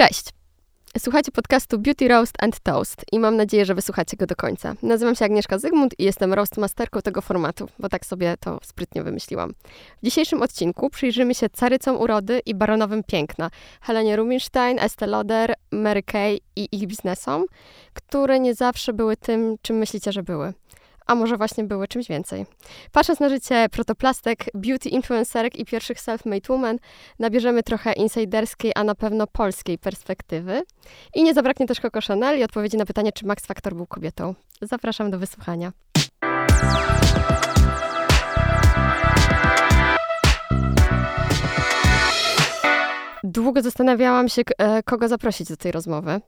[0.00, 0.24] Cześć!
[0.98, 4.74] Słuchajcie podcastu Beauty Roast and Toast i mam nadzieję, że wysłuchacie go do końca.
[4.82, 9.54] Nazywam się Agnieszka Zygmunt i jestem roastmasterką tego formatu, bo tak sobie to sprytnie wymyśliłam.
[10.02, 13.50] W dzisiejszym odcinku przyjrzymy się carycom urody i baronowym piękna,
[13.80, 17.44] Helenie Rubinstein, Estée Lauder, Mary Kay i ich biznesom,
[17.94, 20.52] które nie zawsze były tym, czym myślicie, że były
[21.10, 22.46] a może właśnie były czymś więcej.
[22.92, 26.78] Patrząc na życie protoplastek, beauty influencerek i pierwszych self-made women,
[27.18, 30.62] nabierzemy trochę insiderskiej, a na pewno polskiej perspektywy.
[31.14, 34.34] I nie zabraknie też Coco Chanel i odpowiedzi na pytanie, czy Max Factor był kobietą.
[34.62, 35.72] Zapraszam do wysłuchania.
[43.24, 46.20] Długo zastanawiałam się, e, kogo zaprosić do tej rozmowy.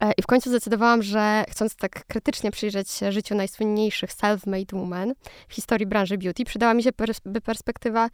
[0.00, 5.14] E, I w końcu zdecydowałam, że chcąc tak krytycznie przyjrzeć się życiu najsłynniejszych self-made women
[5.48, 8.08] w historii branży beauty, przydała mi się pers perspektywa,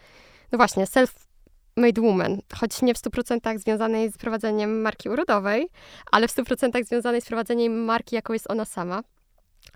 [0.53, 5.69] no właśnie, self-made woman, choć nie w 100% związanej z prowadzeniem marki urodowej,
[6.13, 9.03] ale w 100% związanej z prowadzeniem marki, jaką jest ona sama.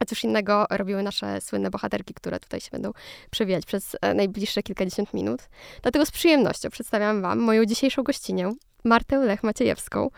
[0.01, 2.93] A cóż innego robiły nasze słynne bohaterki, które tutaj się będą
[3.31, 5.41] przewijać przez e, najbliższe kilkadziesiąt minut.
[5.83, 8.53] Dlatego z przyjemnością przedstawiam Wam moją dzisiejszą gościnię,
[8.85, 10.11] Martę Lech Maciejewską,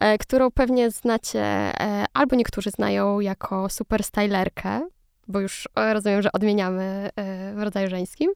[0.00, 4.88] e, którą pewnie znacie, e, albo niektórzy znają jako super stylerkę,
[5.28, 7.10] bo już e, rozumiem, że odmieniamy
[7.54, 8.30] w rodzaju żeńskim.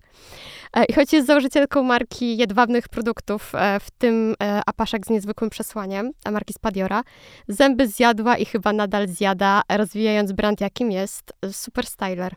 [0.89, 4.34] I choć jest założycielką marki jedwabnych produktów, w tym
[4.67, 7.03] apaszek z niezwykłym przesłaniem, a marki Spadiora,
[7.48, 12.34] zęby zjadła i chyba nadal zjada, rozwijając brand, jakim jest Super Styler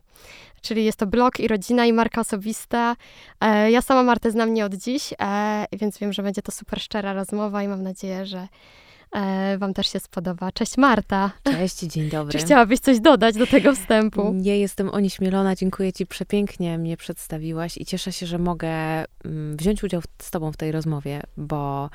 [0.66, 2.96] czyli jest to blog i rodzina i marka osobista.
[3.42, 6.82] E, ja sama Martę znam nie od dziś, e, więc wiem, że będzie to super
[6.82, 8.48] szczera rozmowa i mam nadzieję, że
[9.58, 10.52] wam też się spodoba.
[10.52, 11.32] Cześć Marta.
[11.44, 12.40] Cześć, dzień dobry.
[12.40, 14.34] Czy chciałabyś coś dodać do tego wstępu?
[14.34, 18.70] Nie jestem onieśmielona, dziękuję Ci przepięknie mnie przedstawiłaś i cieszę się, że mogę
[19.26, 21.90] mm, wziąć udział z Tobą w tej rozmowie, bo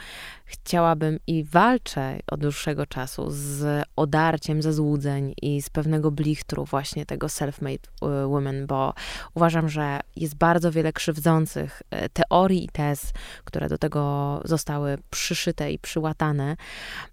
[0.45, 7.07] chciałabym i walczę od dłuższego czasu z odarciem ze złudzeń i z pewnego blichtru właśnie
[7.07, 8.95] tego self-made y, women, bo
[9.35, 13.13] uważam, że jest bardzo wiele krzywdzących y, teorii i tez,
[13.45, 16.57] które do tego zostały przyszyte i przyłatane.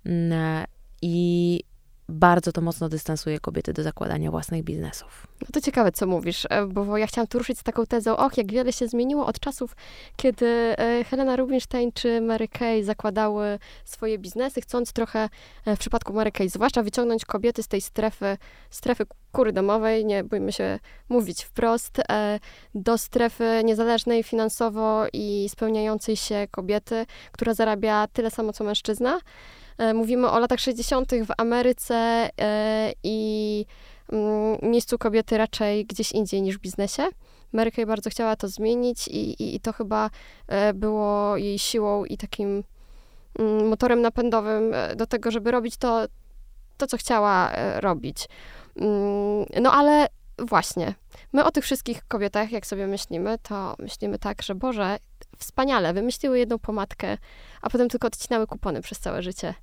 [0.06, 0.66] Mm,
[1.02, 1.63] I
[2.09, 5.28] bardzo to mocno dystansuje kobiety do zakładania własnych biznesów.
[5.41, 8.38] No to ciekawe, co mówisz, e, bo ja chciałam tu ruszyć z taką tezą, och,
[8.38, 9.75] jak wiele się zmieniło od czasów,
[10.16, 15.30] kiedy e, Helena Rubinstein czy Mary Kay zakładały swoje biznesy, chcąc trochę,
[15.66, 18.38] e, w przypadku Mary Kay zwłaszcza, wyciągnąć kobiety z tej strefy,
[18.69, 20.79] strefy kury domowej, nie bójmy się
[21.09, 22.02] mówić wprost,
[22.75, 29.19] do strefy niezależnej finansowo i spełniającej się kobiety, która zarabia tyle samo, co mężczyzna.
[29.94, 31.12] Mówimy o latach 60.
[31.12, 32.30] w Ameryce
[33.04, 33.66] i
[34.12, 37.08] Mm, miejscu kobiety raczej gdzieś indziej niż w biznesie.
[37.54, 40.10] Mary Kay bardzo chciała to zmienić i, i, i to chyba
[40.48, 42.64] e, było jej siłą i takim
[43.40, 46.06] mm, motorem napędowym e, do tego, żeby robić to,
[46.78, 48.28] to co chciała e, robić.
[48.76, 50.08] Mm, no ale
[50.40, 50.94] właśnie,
[51.34, 54.98] my o tych wszystkich kobietach, jak sobie myślimy, to myślimy tak, że Boże,
[55.38, 57.18] wspaniale, wymyśliły jedną pomadkę,
[57.62, 59.53] a potem tylko odcinały kupony przez całe życie.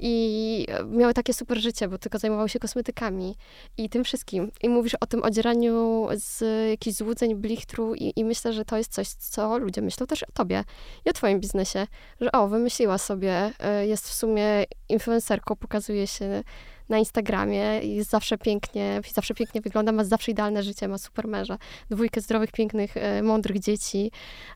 [0.00, 3.36] I miały takie super życie, bo tylko zajmowały się kosmetykami
[3.76, 4.52] i tym wszystkim.
[4.62, 8.92] I mówisz o tym odzieraniu z jakichś złudzeń, blichtru i, i myślę, że to jest
[8.92, 10.64] coś, co ludzie myślą też o tobie
[11.04, 11.86] i o twoim biznesie,
[12.20, 16.42] że o, wymyśliła sobie, e, jest w sumie influencerką, pokazuje się
[16.88, 21.58] na Instagramie jest zawsze pięknie, zawsze pięknie wygląda, ma zawsze idealne życie, ma super męża,
[21.90, 24.10] dwójkę zdrowych, pięknych, e, mądrych dzieci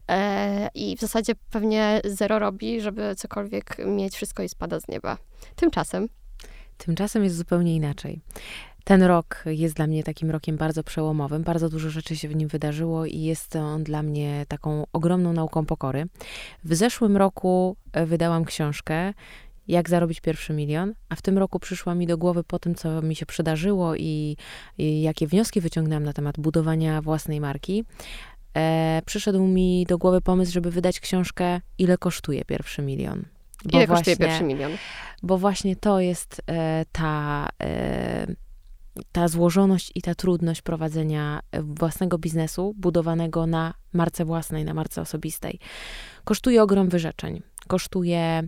[0.08, 5.18] e, i w zasadzie pewnie zero robi, żeby cokolwiek mieć, wszystko i spada z nieba.
[5.56, 6.08] Tymczasem
[6.76, 8.20] Tymczasem jest zupełnie inaczej.
[8.84, 11.42] Ten rok jest dla mnie takim rokiem bardzo przełomowym.
[11.42, 15.66] Bardzo dużo rzeczy się w nim wydarzyło i jest on dla mnie taką ogromną nauką
[15.66, 16.06] pokory.
[16.64, 19.14] W zeszłym roku e, wydałam książkę
[19.70, 23.02] jak zarobić pierwszy milion, a w tym roku przyszła mi do głowy po tym, co
[23.02, 24.36] mi się przydarzyło i,
[24.78, 27.84] i jakie wnioski wyciągnęłam na temat budowania własnej marki.
[28.56, 33.24] E, przyszedł mi do głowy pomysł, żeby wydać książkę Ile kosztuje pierwszy milion.
[33.64, 34.72] Bo Ile właśnie, kosztuje pierwszy milion?
[35.22, 38.26] Bo właśnie to jest e, ta, e,
[39.12, 45.58] ta złożoność i ta trudność prowadzenia własnego biznesu, budowanego na marce własnej, na marce osobistej.
[46.24, 47.42] Kosztuje ogrom wyrzeczeń.
[47.68, 48.42] Kosztuje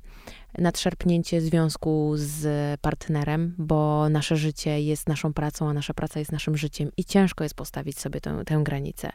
[0.59, 2.47] nadszerpnięcie związku z
[2.81, 7.45] partnerem, bo nasze życie jest naszą pracą, a nasza praca jest naszym życiem i ciężko
[7.45, 9.11] jest postawić sobie tę, tę granicę.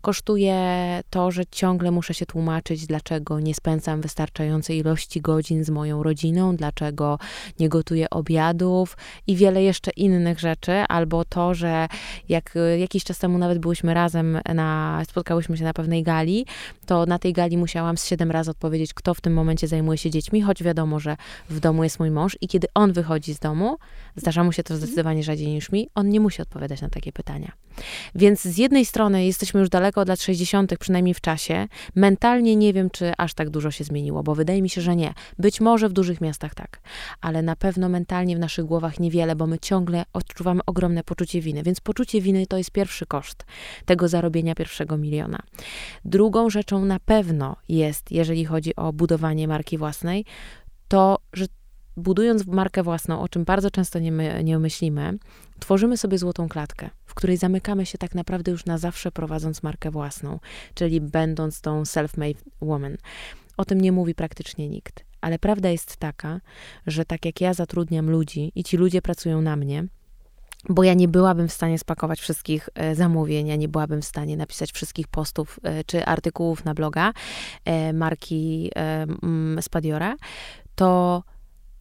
[0.00, 0.56] Kosztuje
[1.10, 6.56] to, że ciągle muszę się tłumaczyć, dlaczego nie spędzam wystarczającej ilości godzin z moją rodziną,
[6.56, 7.18] dlaczego
[7.60, 8.96] nie gotuję obiadów
[9.26, 11.86] i wiele jeszcze innych rzeczy, albo to, że
[12.28, 16.46] jak jakiś czas temu nawet byłyśmy razem na, spotkałyśmy się na pewnej gali,
[16.86, 20.10] to na tej gali musiałam z siedem razy odpowiedzieć, kto w tym momencie zajmuje się
[20.10, 21.16] dziećmi, choć wiadomo, że
[21.50, 23.76] w domu jest mój mąż i kiedy on wychodzi z domu,
[24.16, 27.52] zdarza mu się to zdecydowanie rzadziej niż mi, on nie musi odpowiadać na takie pytania.
[28.14, 31.68] Więc z jednej strony jesteśmy już daleko od lat 60., przynajmniej w czasie.
[31.94, 35.14] Mentalnie nie wiem, czy aż tak dużo się zmieniło, bo wydaje mi się, że nie.
[35.38, 36.80] Być może w dużych miastach tak,
[37.20, 41.62] ale na pewno mentalnie w naszych głowach niewiele, bo my ciągle odczuwamy ogromne poczucie winy.
[41.62, 43.44] Więc poczucie winy to jest pierwszy koszt
[43.84, 45.38] tego zarobienia pierwszego miliona.
[46.04, 50.24] Drugą rzeczą na pewno jest, jeżeli chodzi o budowanie marki własnej,
[50.88, 51.46] to, że
[51.96, 55.18] budując markę własną, o czym bardzo często nie, my, nie myślimy,
[55.60, 59.90] tworzymy sobie złotą klatkę, w której zamykamy się tak naprawdę już na zawsze prowadząc markę
[59.90, 60.38] własną,
[60.74, 62.96] czyli będąc tą self-made woman.
[63.56, 65.04] O tym nie mówi praktycznie nikt.
[65.20, 66.40] Ale prawda jest taka,
[66.86, 69.84] że tak jak ja zatrudniam ludzi i ci ludzie pracują na mnie,
[70.68, 74.36] bo ja nie byłabym w stanie spakować wszystkich e, zamówień, ja nie byłabym w stanie
[74.36, 77.12] napisać wszystkich postów e, czy artykułów na bloga
[77.64, 78.70] e, marki
[79.60, 80.16] Spadiora,
[80.78, 81.22] to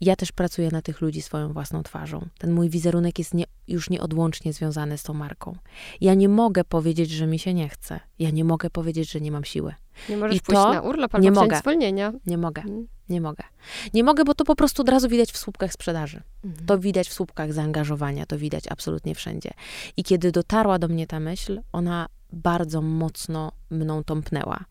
[0.01, 2.27] ja też pracuję na tych ludzi swoją własną twarzą.
[2.37, 5.55] Ten mój wizerunek jest nie, już nieodłącznie związany z tą marką.
[6.01, 7.99] Ja nie mogę powiedzieć, że mi się nie chce.
[8.19, 9.73] Ja nie mogę powiedzieć, że nie mam siły.
[10.09, 11.57] Nie możesz I pójść to na urlop albo nie mogę.
[11.57, 12.13] zwolnienia.
[12.25, 12.63] Nie mogę.
[13.09, 13.43] Nie mogę.
[13.93, 16.21] Nie mogę, bo to po prostu od razu widać w słupkach sprzedaży.
[16.45, 16.65] Mhm.
[16.65, 19.51] To widać w słupkach zaangażowania, to widać absolutnie wszędzie.
[19.97, 24.65] I kiedy dotarła do mnie ta myśl, ona bardzo mocno mną tąpnęła,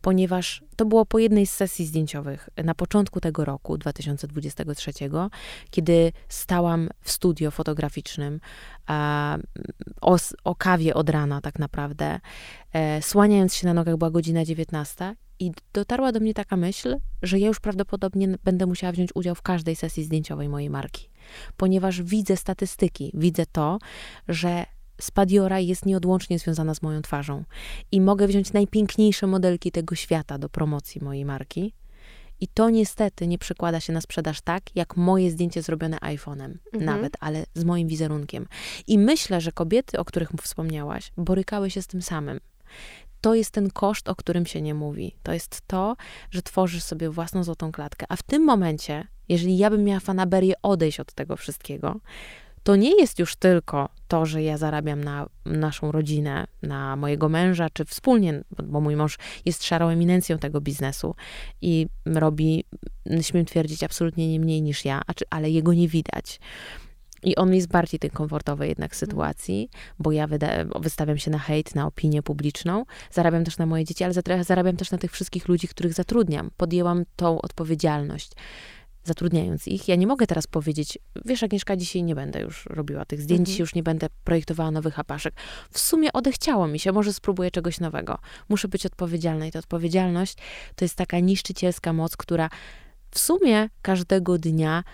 [0.00, 4.92] ponieważ to było po jednej z sesji zdjęciowych na początku tego roku, 2023,
[5.70, 8.40] kiedy stałam w studio fotograficznym
[8.86, 9.38] a,
[10.00, 12.20] o, o kawie od rana tak naprawdę,
[12.72, 17.38] e, słaniając się na nogach, była godzina 19 i dotarła do mnie taka myśl, że
[17.38, 21.10] ja już prawdopodobnie będę musiała wziąć udział w każdej sesji zdjęciowej mojej marki,
[21.56, 23.78] ponieważ widzę statystyki, widzę to,
[24.28, 24.66] że
[25.00, 27.44] Spadiora jest nieodłącznie związana z moją twarzą
[27.92, 31.74] i mogę wziąć najpiękniejsze modelki tego świata do promocji mojej marki.
[32.40, 36.84] I to niestety nie przekłada się na sprzedaż tak, jak moje zdjęcie zrobione iPhone'em, mhm.
[36.84, 38.46] nawet, ale z moim wizerunkiem.
[38.86, 42.40] I myślę, że kobiety, o których wspomniałaś, borykały się z tym samym.
[43.20, 45.16] To jest ten koszt, o którym się nie mówi.
[45.22, 45.96] To jest to,
[46.30, 48.06] że tworzysz sobie własną złotą klatkę.
[48.08, 52.00] A w tym momencie, jeżeli ja bym miała fanaberię odejść od tego wszystkiego,
[52.62, 57.70] to nie jest już tylko to, że ja zarabiam na naszą rodzinę, na mojego męża,
[57.72, 61.14] czy wspólnie, bo mój mąż jest szarą eminencją tego biznesu
[61.60, 62.64] i robi,
[63.20, 66.40] śmiem twierdzić, absolutnie nie mniej niż ja, ale jego nie widać.
[67.22, 70.28] I on jest bardziej tej komfortowej jednak sytuacji, bo ja
[70.80, 74.14] wystawiam się na hejt, na opinię publiczną, zarabiam też na moje dzieci, ale
[74.44, 76.50] zarabiam też na tych wszystkich ludzi, których zatrudniam.
[76.56, 78.32] Podjęłam tą odpowiedzialność
[79.04, 79.88] zatrudniając ich.
[79.88, 83.58] Ja nie mogę teraz powiedzieć, wiesz, Agnieszka, dzisiaj nie będę już robiła tych zdjęć, mhm.
[83.58, 85.34] już nie będę projektowała nowych apaszek.
[85.70, 88.18] W sumie odechciało mi się, może spróbuję czegoś nowego.
[88.48, 90.36] Muszę być odpowiedzialna i ta odpowiedzialność
[90.74, 92.50] to jest taka niszczycielska moc, która
[93.10, 94.84] w sumie każdego dnia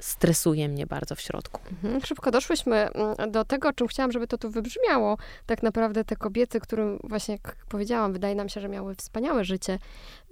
[0.00, 1.60] stresuje mnie bardzo w środku.
[1.72, 2.00] Mhm.
[2.00, 5.16] Szybko doszłyśmy mm, do tego, o czym chciałam, żeby to tu wybrzmiało.
[5.46, 9.78] Tak naprawdę te kobiety, którym właśnie, jak powiedziałam, wydaje nam się, że miały wspaniałe życie,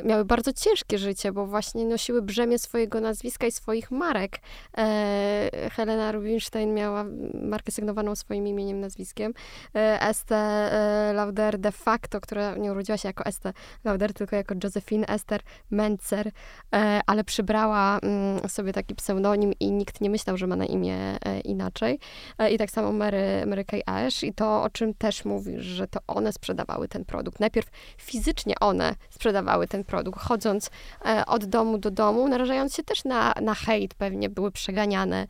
[0.05, 4.38] miały bardzo ciężkie życie, bo właśnie nosiły brzemię swojego nazwiska i swoich marek.
[4.78, 9.34] E, Helena Rubinstein miała markę sygnowaną swoim imieniem, nazwiskiem.
[9.75, 13.52] E, Estę e, Lauder de facto, która nie urodziła się jako Estę
[13.85, 15.40] Lauder, tylko jako Josephine Esther
[15.71, 16.30] Menzer,
[16.75, 20.96] e, ale przybrała mm, sobie taki pseudonim i nikt nie myślał, że ma na imię
[20.96, 21.99] e, inaczej.
[22.38, 25.88] E, I tak samo Mary, Mary Kay Ash i to, o czym też mówisz, że
[25.88, 27.40] to one sprzedawały ten produkt.
[27.40, 30.70] Najpierw fizycznie one sprzedawały ten produkt, chodząc
[31.06, 35.26] e, od domu do domu, narażając się też na, na hejt, pewnie były przeganiane,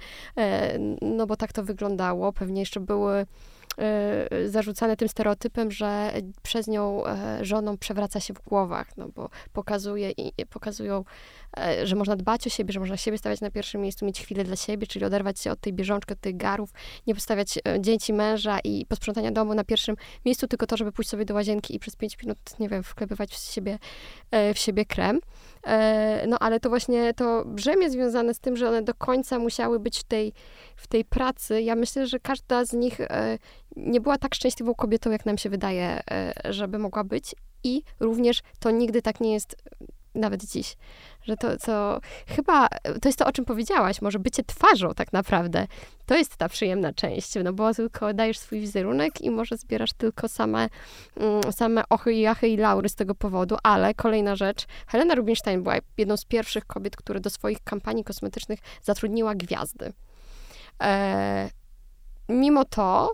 [1.02, 2.33] no bo tak to wyglądało.
[2.33, 3.26] Pewnie jeszcze były
[4.47, 6.12] zarzucane tym stereotypem, że
[6.43, 7.02] przez nią
[7.40, 10.12] żoną przewraca się w głowach, no bo pokazuje
[10.50, 11.04] pokazują
[11.57, 14.45] E, że można dbać o siebie, że można siebie stawiać na pierwszym miejscu, mieć chwilę
[14.45, 16.71] dla siebie, czyli oderwać się od tej bieżączki, od tych garów,
[17.07, 21.11] nie postawiać e, dzieci, męża i posprzątania domu na pierwszym miejscu, tylko to, żeby pójść
[21.11, 23.78] sobie do łazienki i przez pięć minut, nie wiem, wklepywać w siebie,
[24.31, 25.21] e, w siebie krem.
[26.28, 29.99] No ale to właśnie to brzemię związane z tym, że one do końca musiały być
[29.99, 30.33] w tej,
[30.76, 31.62] w tej pracy.
[31.62, 32.99] Ja myślę, że każda z nich
[33.76, 36.00] nie była tak szczęśliwą kobietą, jak nam się wydaje,
[36.44, 37.35] żeby mogła być.
[37.64, 39.56] I również to nigdy tak nie jest
[40.14, 40.76] nawet dziś.
[41.25, 42.69] Że to, co chyba,
[43.02, 45.66] to jest to, o czym powiedziałaś, może bycie twarzą tak naprawdę,
[46.07, 50.28] to jest ta przyjemna część, no bo tylko dajesz swój wizerunek i może zbierasz tylko
[50.28, 50.69] same,
[51.16, 55.62] mm, same ochy i jachy i laury z tego powodu, ale kolejna rzecz, Helena Rubinstein
[55.62, 59.93] była jedną z pierwszych kobiet, które do swoich kampanii kosmetycznych zatrudniła gwiazdy.
[60.83, 61.50] E,
[62.28, 63.12] mimo to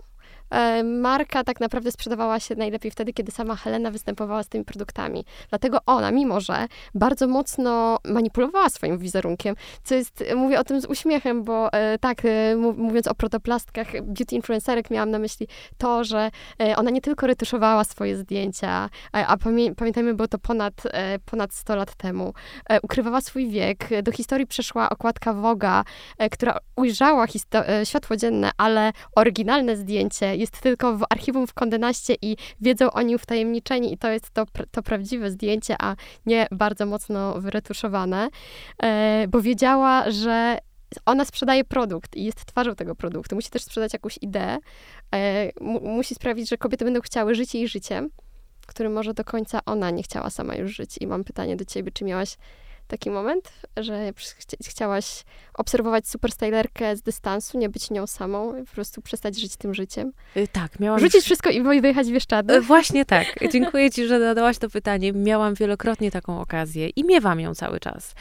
[0.83, 5.25] marka tak naprawdę sprzedawała się najlepiej wtedy, kiedy sama Helena występowała z tymi produktami.
[5.49, 10.85] Dlatego ona, mimo że bardzo mocno manipulowała swoim wizerunkiem, co jest, mówię o tym z
[10.85, 16.31] uśmiechem, bo e, tak, e, mówiąc o protoplastkach beauty influencerek, miałam na myśli to, że
[16.61, 21.53] e, ona nie tylko retuszowała swoje zdjęcia, a, pamię pamiętajmy, było to ponad, e, ponad
[21.53, 22.33] 100 lat temu,
[22.69, 23.89] e, ukrywała swój wiek.
[24.03, 25.83] Do historii przeszła okładka Woga,
[26.31, 27.25] która ujrzała
[27.83, 33.19] światło dzienne, ale oryginalne zdjęcie jest tylko w archiwum w Kondenaście i wiedzą o nim
[33.19, 35.95] wtajemniczeni i to jest to, to prawdziwe zdjęcie, a
[36.25, 38.29] nie bardzo mocno wyretuszowane,
[39.29, 40.57] bo wiedziała, że
[41.05, 43.35] ona sprzedaje produkt i jest twarzą tego produktu.
[43.35, 44.57] Musi też sprzedać jakąś ideę.
[45.81, 48.09] musi sprawić, że kobiety będą chciały żyć jej życiem,
[48.67, 50.97] którym może do końca ona nie chciała sama już żyć.
[51.01, 52.37] I mam pytanie do ciebie, czy miałaś
[52.91, 54.13] taki moment, że
[54.67, 60.13] chciałaś obserwować superstylerkę z dystansu, nie być nią samą, po prostu przestać żyć tym życiem?
[60.37, 60.99] Y, tak, miałam...
[60.99, 62.53] Rzucić wszystko i wyjechać w Bieszczady?
[62.53, 63.27] Y, właśnie tak.
[63.51, 65.13] Dziękuję ci, że zadałaś to pytanie.
[65.13, 68.15] Miałam wielokrotnie taką okazję i miewam ją cały czas.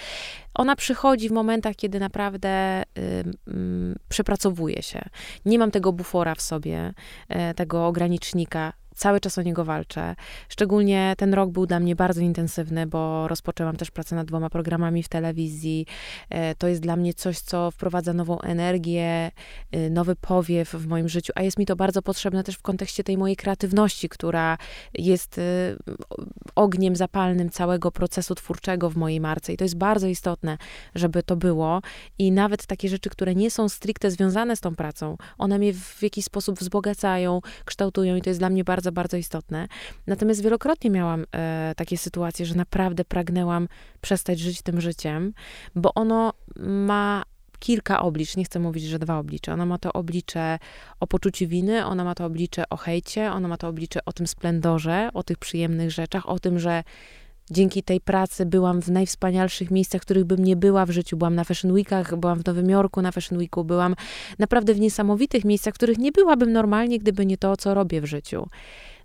[0.54, 5.00] Ona przychodzi w momentach, kiedy naprawdę y, y, przepracowuje się.
[5.44, 6.92] Nie mam tego bufora w sobie,
[7.50, 10.16] y, tego ogranicznika cały czas o niego walczę.
[10.48, 15.02] Szczególnie ten rok był dla mnie bardzo intensywny, bo rozpoczęłam też pracę nad dwoma programami
[15.02, 15.86] w telewizji.
[16.30, 19.30] E, to jest dla mnie coś, co wprowadza nową energię,
[19.74, 23.04] y, nowy powiew w moim życiu, a jest mi to bardzo potrzebne też w kontekście
[23.04, 24.58] tej mojej kreatywności, która
[24.94, 25.40] jest
[26.54, 29.52] ogniem zapalnym całego procesu twórczego w mojej marce.
[29.52, 30.49] I to jest bardzo istotne,
[30.94, 31.82] żeby to było.
[32.18, 36.02] I nawet takie rzeczy, które nie są stricte związane z tą pracą, one mnie w
[36.02, 39.68] jakiś sposób wzbogacają, kształtują i to jest dla mnie bardzo, bardzo istotne.
[40.06, 43.68] Natomiast wielokrotnie miałam e, takie sytuacje, że naprawdę pragnęłam
[44.00, 45.32] przestać żyć tym życiem,
[45.74, 47.24] bo ono ma
[47.60, 49.52] kilka oblicz, nie chcę mówić, że dwa oblicze.
[49.52, 50.58] Ona ma to oblicze
[51.00, 54.26] o poczuciu winy, ona ma to oblicze o hejcie, ona ma to oblicze o tym
[54.26, 56.84] splendorze, o tych przyjemnych rzeczach, o tym, że
[57.50, 61.16] dzięki tej pracy byłam w najwspanialszych miejscach, których bym nie była w życiu.
[61.16, 63.94] Byłam na Fashion Weekach, byłam w Nowym Jorku na Fashion Weeku, byłam
[64.38, 68.46] naprawdę w niesamowitych miejscach, których nie byłabym normalnie, gdyby nie to, co robię w życiu.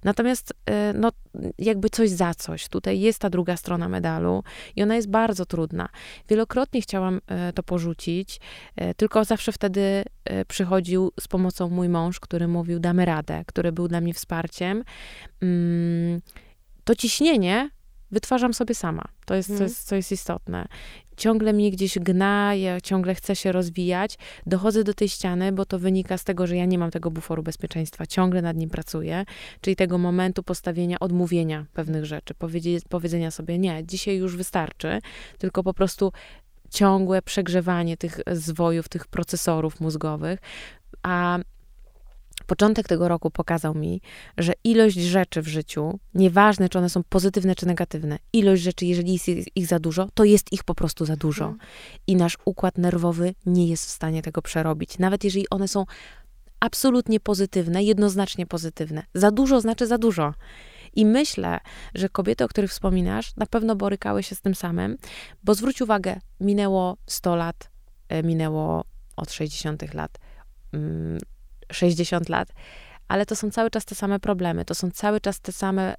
[0.06, 1.12] Natomiast, e, no,
[1.58, 2.68] jakby coś za coś.
[2.68, 4.44] Tutaj jest ta druga strona medalu
[4.75, 5.90] i ona jest bardzo trudna.
[6.30, 8.40] Wielokrotnie chciałam e, to porzucić,
[8.75, 10.04] e, tylko zawsze wtedy
[10.48, 14.84] przychodził z pomocą mój mąż, który mówił, damy radę, który był dla mnie wsparciem.
[15.42, 16.22] Mm,
[16.84, 17.70] to ciśnienie
[18.12, 19.04] wytwarzam sobie sama.
[19.26, 19.70] To jest, mhm.
[19.86, 20.68] co jest istotne.
[21.18, 24.18] Ciągle mnie gdzieś gna, ja ciągle chcę się rozwijać.
[24.46, 27.44] Dochodzę do tej ściany, bo to wynika z tego, że ja nie mam tego buforu
[27.44, 28.06] bezpieczeństwa.
[28.06, 29.26] Ciągle nad nim pracuję,
[29.62, 32.34] czyli tego momentu postawienia, odmówienia pewnych rzeczy,
[32.90, 35.00] powiedzenia sobie, nie, dzisiaj już wystarczy,
[35.38, 36.12] tylko po prostu
[36.70, 40.40] ciągłe przegrzewanie tych zwojów, tych procesorów mózgowych,
[41.04, 41.40] a
[42.46, 44.02] Początek tego roku pokazał mi,
[44.38, 49.14] że ilość rzeczy w życiu, nieważne czy one są pozytywne czy negatywne, ilość rzeczy, jeżeli
[49.14, 51.46] jest ich za dużo, to jest ich po prostu za dużo.
[51.46, 51.70] Mhm.
[52.08, 55.00] I nasz układ nerwowy nie jest w stanie tego przerobić.
[55.00, 55.86] Nawet jeżeli one są
[56.60, 59.04] absolutnie pozytywne, jednoznacznie pozytywne.
[59.14, 60.34] Za dużo znaczy za dużo.
[60.96, 61.60] I myślę,
[61.96, 64.98] że kobiety, o których wspominasz, na pewno borykały się z tym samym,
[65.44, 67.70] bo zwróć uwagę, minęło 100 lat,
[68.10, 68.86] e, minęło
[69.16, 70.18] od 60 lat
[70.74, 71.20] mm,
[71.72, 72.50] 60 lat,
[73.08, 75.98] ale to są cały czas te same problemy, to są cały czas te same y,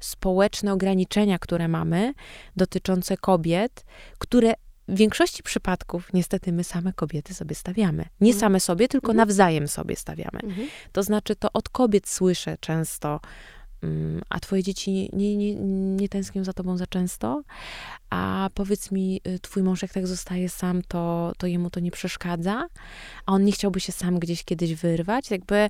[0.00, 2.14] społeczne ograniczenia, które mamy
[2.56, 3.84] dotyczące kobiet,
[4.18, 4.54] które
[4.88, 8.04] w większości przypadków niestety my same kobiety sobie stawiamy.
[8.20, 8.40] Nie mhm.
[8.40, 9.28] same sobie, tylko mhm.
[9.28, 10.40] nawzajem sobie stawiamy.
[10.42, 10.68] Mhm.
[10.92, 13.20] To znaczy, to od kobiet słyszę często,
[14.28, 15.54] a twoje dzieci nie, nie,
[15.96, 17.42] nie tęsknią za tobą za często,
[18.10, 21.90] a powiedz mi, y, twój mąż jak tak zostaje sam, to, to jemu to nie
[21.90, 22.66] przeszkadza,
[23.26, 25.68] a on nie chciałby się sam gdzieś kiedyś wyrwać, jakby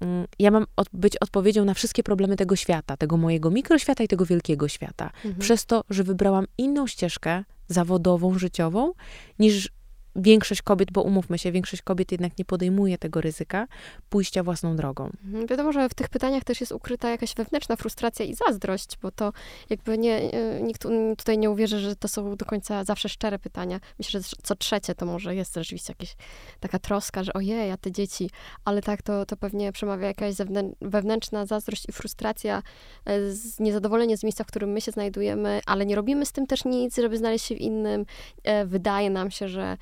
[0.00, 4.08] mm, ja mam od, być odpowiedzią na wszystkie problemy tego świata, tego mojego mikroświata i
[4.08, 5.34] tego wielkiego świata, mhm.
[5.38, 8.92] przez to, że wybrałam inną ścieżkę zawodową, życiową,
[9.38, 9.70] niż
[10.16, 13.66] większość kobiet, bo umówmy się, większość kobiet jednak nie podejmuje tego ryzyka
[14.08, 15.10] pójścia własną drogą.
[15.24, 15.46] Mhm.
[15.46, 19.32] Wiadomo, że w tych pytaniach też jest ukryta jakaś wewnętrzna frustracja i zazdrość, bo to
[19.70, 20.82] jakby nie, e, nikt
[21.18, 23.80] tutaj nie uwierzy, że to są do końca zawsze szczere pytania.
[23.98, 26.16] Myślę, że co trzecie to może jest rzeczywiście jakaś
[26.60, 28.30] taka troska, że ojej, a te dzieci,
[28.64, 30.34] ale tak, to, to pewnie przemawia jakaś
[30.80, 32.62] wewnętrzna zazdrość i frustracja,
[33.06, 33.18] e,
[33.60, 36.96] niezadowolenie z miejsca, w którym my się znajdujemy, ale nie robimy z tym też nic,
[36.96, 38.06] żeby znaleźć się w innym.
[38.44, 39.76] E, wydaje nam się, że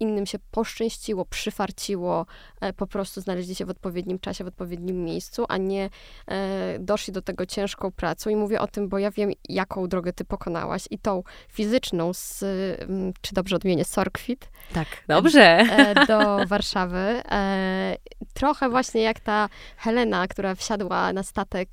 [0.00, 2.26] innym się poszczęściło, przyfarciło,
[2.60, 5.90] e, po prostu znaleźli się w odpowiednim czasie, w odpowiednim miejscu, a nie
[6.26, 8.30] e, doszli do tego ciężką pracą.
[8.30, 12.42] I mówię o tym, bo ja wiem, jaką drogę ty pokonałaś i tą fizyczną, z,
[12.42, 14.50] mm, czy dobrze odmienię, Sorkwit.
[14.74, 15.64] Tak, dobrze.
[16.08, 17.22] Do Warszawy.
[18.34, 21.68] Trochę właśnie jak ta Helena, która wsiadła na statek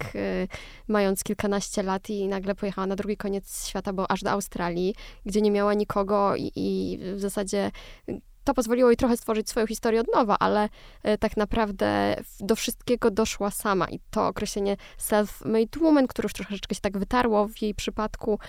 [0.87, 5.41] mając kilkanaście lat i nagle pojechała na drugi koniec świata, bo aż do Australii, gdzie
[5.41, 7.71] nie miała nikogo i, i w zasadzie
[8.45, 10.69] to pozwoliło jej trochę stworzyć swoją historię od nowa, ale
[11.03, 16.75] e, tak naprawdę do wszystkiego doszła sama i to określenie self-made woman, które już troszeczkę
[16.75, 18.39] się tak wytarło w jej przypadku,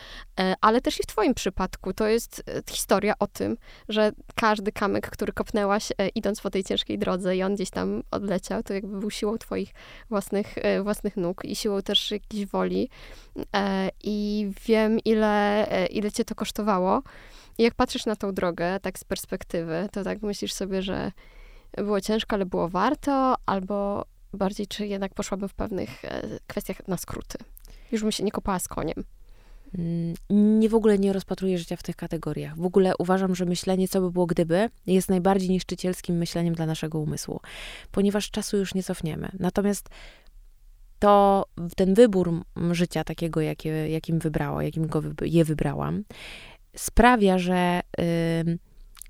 [0.41, 3.57] e, ale też i w twoim przypadku, to jest e, historia o tym,
[3.88, 8.62] że każdy kamyk, który kopnęłaś idąc po tej ciężkiej drodze i on gdzieś tam odleciał,
[8.62, 9.75] to jakby był siłą twoich
[10.11, 12.88] własnych, własnych nóg i siłą też jakiejś woli
[14.05, 17.03] i wiem, ile, ile cię to kosztowało.
[17.59, 21.13] I jak patrzysz na tą drogę, tak z perspektywy, to tak myślisz sobie, że
[21.77, 26.97] było ciężko, ale było warto, albo bardziej, czy jednak poszłabym w pewnych e, kwestiach na
[26.97, 27.39] skróty.
[27.93, 29.05] Już bym się nie kopała z koniem.
[29.79, 30.15] Mm,
[30.61, 32.57] nie w ogóle nie rozpatruję życia w tych kategoriach.
[32.57, 36.99] W ogóle uważam, że myślenie, co by było gdyby, jest najbardziej niszczycielskim myśleniem dla naszego
[36.99, 37.41] umysłu,
[37.91, 39.29] ponieważ czasu już nie cofniemy.
[39.39, 39.89] Natomiast
[40.99, 41.45] to
[41.77, 46.05] ten wybór życia takiego, jakie, jakim wybrała, jakim go je wybrałam,
[46.78, 48.59] sprawia, że y,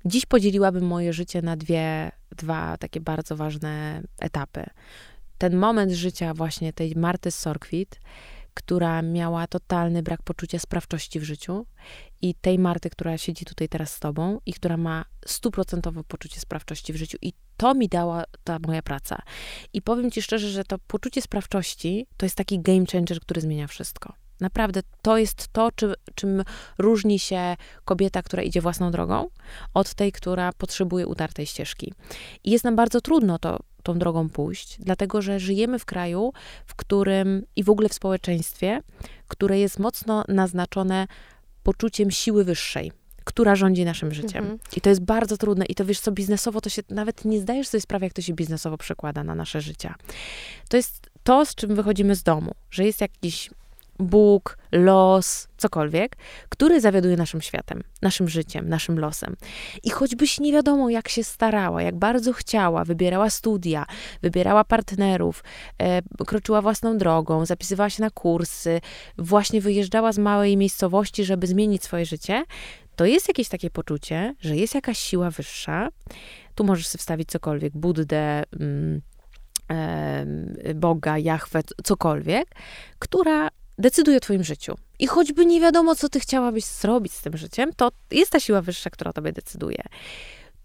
[0.05, 4.65] dziś podzieliłabym moje życie na dwie, dwa takie bardzo ważne etapy.
[5.37, 7.99] Ten moment życia właśnie tej Marty Sorkwit,
[8.53, 11.65] która miała totalny brak poczucia sprawczości w życiu
[12.21, 16.93] i tej Marty, która siedzi tutaj teraz z tobą i która ma stuprocentowe poczucie sprawczości
[16.93, 19.21] w życiu i to mi dała ta moja praca.
[19.73, 23.67] I powiem ci szczerze, że to poczucie sprawczości to jest taki game changer, który zmienia
[23.67, 24.13] wszystko.
[24.39, 26.43] Naprawdę to jest to, czy, czym
[26.77, 29.27] różni się kobieta, która idzie własną drogą,
[29.73, 31.93] od tej, która potrzebuje utartej ścieżki.
[32.43, 36.33] I jest nam bardzo trudno to, tą drogą pójść, dlatego że żyjemy w kraju,
[36.65, 38.81] w którym i w ogóle w społeczeństwie,
[39.27, 41.07] które jest mocno naznaczone
[41.63, 42.91] poczuciem siły wyższej
[43.27, 44.43] która rządzi naszym życiem.
[44.43, 44.59] Mhm.
[44.75, 45.65] I to jest bardzo trudne.
[45.65, 48.33] I to wiesz co, biznesowo to się nawet nie zdajesz sobie sprawy, jak to się
[48.33, 49.95] biznesowo przekłada na nasze życia.
[50.69, 53.49] To jest to, z czym wychodzimy z domu, że jest jakiś
[53.99, 56.17] Bóg, los, cokolwiek,
[56.49, 59.35] który zawiaduje naszym światem, naszym życiem, naszym losem.
[59.83, 63.85] I choćbyś nie wiadomo, jak się starała, jak bardzo chciała, wybierała studia,
[64.21, 65.43] wybierała partnerów,
[65.81, 68.81] e, kroczyła własną drogą, zapisywała się na kursy,
[69.17, 72.43] właśnie wyjeżdżała z małej miejscowości, żeby zmienić swoje życie,
[72.95, 75.89] to jest jakieś takie poczucie, że jest jakaś siła wyższa.
[76.55, 79.01] Tu możesz sobie wstawić cokolwiek, Buddę, mm,
[80.75, 82.55] Boga, Jachwę, cokolwiek,
[82.99, 84.75] która decyduje o twoim życiu.
[84.99, 88.61] I choćby nie wiadomo, co ty chciałabyś zrobić z tym życiem, to jest ta siła
[88.61, 89.83] wyższa, która o tobie decyduje.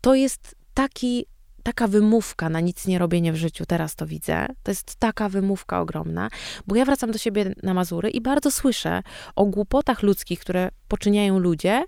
[0.01, 1.27] To jest taki,
[1.63, 4.47] taka wymówka na nic nie robienie w życiu, teraz to widzę.
[4.63, 6.29] To jest taka wymówka ogromna,
[6.67, 9.03] bo ja wracam do siebie na Mazury i bardzo słyszę
[9.37, 11.85] o głupotach ludzkich, które poczyniają ludzie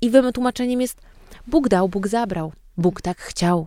[0.00, 1.00] i wytłumaczeniem jest
[1.46, 3.66] Bóg dał, Bóg zabrał, Bóg tak chciał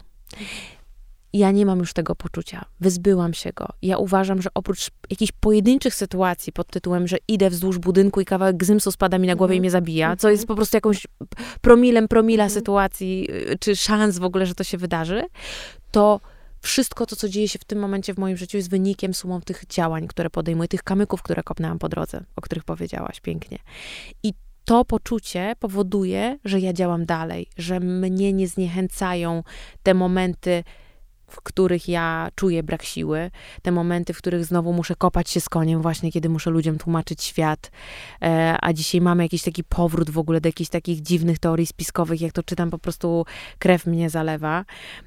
[1.34, 2.66] ja nie mam już tego poczucia.
[2.80, 3.68] Wyzbyłam się go.
[3.82, 8.58] Ja uważam, że oprócz jakichś pojedynczych sytuacji pod tytułem, że idę wzdłuż budynku i kawałek
[8.58, 9.56] gzymsu spada mi na głowę mm.
[9.56, 9.62] i mhm.
[9.62, 10.48] mnie zabija, co jest mhm.
[10.48, 11.08] po prostu jakąś
[11.62, 12.54] promilem promila mm.
[12.54, 15.24] sytuacji, y, czy szans w ogóle, że to się wydarzy,
[15.92, 16.20] to
[16.62, 19.66] wszystko to, co dzieje się w tym momencie w moim życiu, jest wynikiem sumą tych
[19.68, 23.58] działań, które podejmuję, tych kamyków, które kopnęłam po drodze, o których powiedziałaś pięknie.
[24.24, 24.34] I
[24.66, 29.44] to poczucie powoduje, że ja działam dalej, że mnie nie zniechęcają
[29.84, 30.64] te momenty
[31.34, 35.50] w których ja czuję brak siły, te momenty, w których znowu muszę kopać się z
[35.50, 37.72] koniem, właśnie kiedy muszę ludziom tłumaczyć świat,
[38.22, 42.22] e, a dzisiaj mamy jakiś taki powrót w ogóle do jakichś takich dziwnych teorii spiskowych,
[42.22, 43.26] jak to czytam, po prostu
[43.60, 44.66] krew mnie zalewa,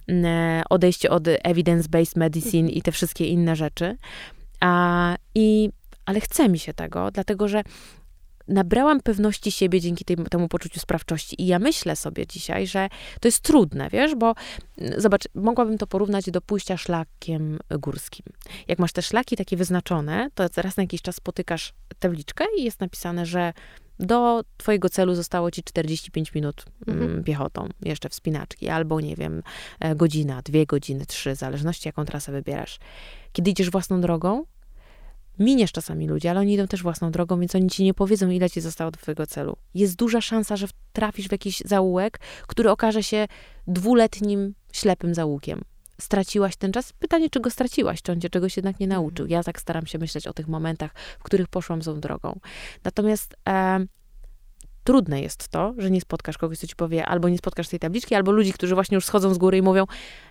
[0.09, 3.97] e, odejście od evidence-based medicine i te wszystkie inne rzeczy.
[4.61, 5.71] A, i,
[6.07, 7.63] ale chce mi się tego, dlatego że
[8.49, 11.43] nabrałam pewności siebie dzięki tej, temu poczuciu sprawczości.
[11.43, 12.89] I ja myślę sobie dzisiaj, że
[13.21, 14.35] to jest trudne, wiesz, bo
[14.79, 18.27] mm, zobacz, mogłabym to porównać do pójścia szlakiem górskim.
[18.69, 22.81] Jak masz te szlaki takie wyznaczone, to raz na jakiś czas spotykasz tabliczkę i jest
[22.81, 23.53] napisane, że
[23.99, 27.25] do twojego celu zostało ci 45 minut mm, mhm.
[27.25, 29.43] piechotą, jeszcze wspinaczki, albo nie wiem,
[29.81, 32.79] e, godzina, dwie godziny, trzy, w zależności jaką trasę wybierasz.
[33.33, 34.45] Kiedy idziesz własną drogą,
[35.39, 38.51] Miniesz czasami ludzi, ale oni idą też własną drogą, więc oni ci nie powiedzą, ile
[38.51, 39.57] ci zostało do twojego celu.
[39.75, 43.29] Jest duża szansa, że trafisz w jakiś zaułek, który okaże się
[43.67, 45.63] dwuletnim, ślepym zaułkiem.
[46.01, 46.93] Straciłaś ten czas?
[46.93, 49.25] Pytanie, czy go straciłaś, czy on cię czegoś jednak nie nauczył.
[49.25, 49.39] Mhm.
[49.39, 52.41] Ja tak staram się myśleć o tych momentach, w których poszłam tą drogą.
[52.85, 53.87] Natomiast e,
[54.87, 58.15] trudne jest to, że nie spotkasz kogoś, kto ci powie, albo nie spotkasz tej tabliczki,
[58.15, 59.85] albo ludzi, którzy właśnie już schodzą z góry i mówią,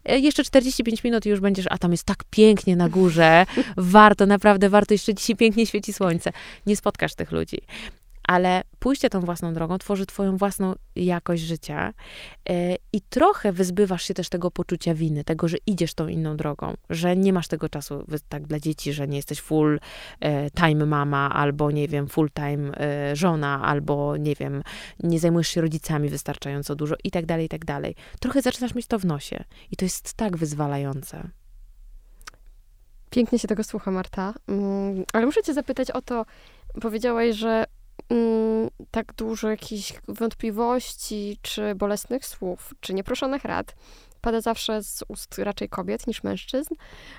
[0.06, 3.46] e, jeszcze 45 minut i już będziesz, a tam jest tak pięknie na górze,
[3.78, 6.32] warto, naprawdę warto, jeszcze dzisiaj pięknie świeci słońce.
[6.66, 7.58] Nie spotkasz tych ludzi
[8.28, 11.94] ale pójście tą własną drogą tworzy twoją własną jakość życia
[12.50, 12.56] yy,
[12.94, 17.16] i trochę wyzbywasz się też tego poczucia winy, tego, że idziesz tą inną drogą, że
[17.16, 19.80] nie masz tego czasu tak dla dzieci, że nie jesteś full
[20.22, 22.72] yy, time mama, albo nie wiem, full time
[23.10, 24.64] yy, żona, albo nie wiem,
[25.04, 27.96] nie zajmujesz się rodzicami wystarczająco dużo i tak dalej, i tak dalej.
[28.20, 31.30] Trochę zaczynasz mieć to w nosie i to jest tak wyzwalające.
[33.10, 34.34] Pięknie się tego słucha, Marta.
[34.48, 36.26] Mm, ale muszę cię zapytać o to,
[36.82, 37.66] powiedziałaś, że
[38.10, 43.76] mm, tak dużo jakichś wątpliwości, czy bolesnych słów, czy nieproszonych rad.
[44.22, 46.74] Pada zawsze z ust raczej kobiet niż mężczyzn.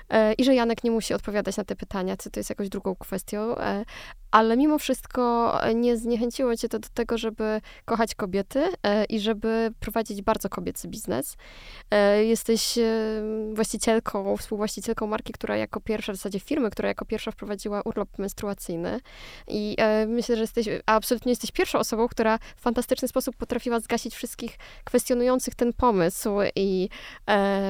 [0.09, 2.95] E, i że Janek nie musi odpowiadać na te pytania, co to jest jakąś drugą
[2.95, 3.85] kwestią, e,
[4.31, 9.73] ale mimo wszystko nie zniechęciło cię to do tego, żeby kochać kobiety e, i żeby
[9.79, 11.37] prowadzić bardzo kobiecy biznes.
[11.91, 12.83] E, jesteś e,
[13.53, 18.99] właścicielką, współwłaścicielką marki, która jako pierwsza, w zasadzie firmy, która jako pierwsza wprowadziła urlop menstruacyjny.
[19.47, 24.57] I myślę, że jesteś, absolutnie jesteś pierwszą osobą, która w fantastyczny sposób potrafiła zgasić wszystkich
[24.83, 26.89] kwestionujących ten pomysł i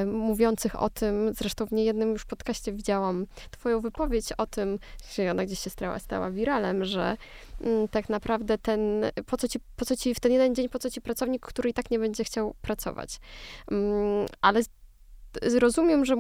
[0.06, 4.80] mówiących o tym, zresztą w niejednym już podcaście widziałam twoją wypowiedź o tym,
[5.16, 6.48] że ona gdzieś się stała, stała wiralna,
[6.86, 7.18] że
[7.62, 10.80] mm, tak naprawdę ten, po co, ci, po co ci w ten jeden dzień, po
[10.80, 13.20] co ci pracownik, który i tak nie będzie chciał pracować.
[13.72, 14.62] Mm, ale
[15.60, 16.16] rozumiem, że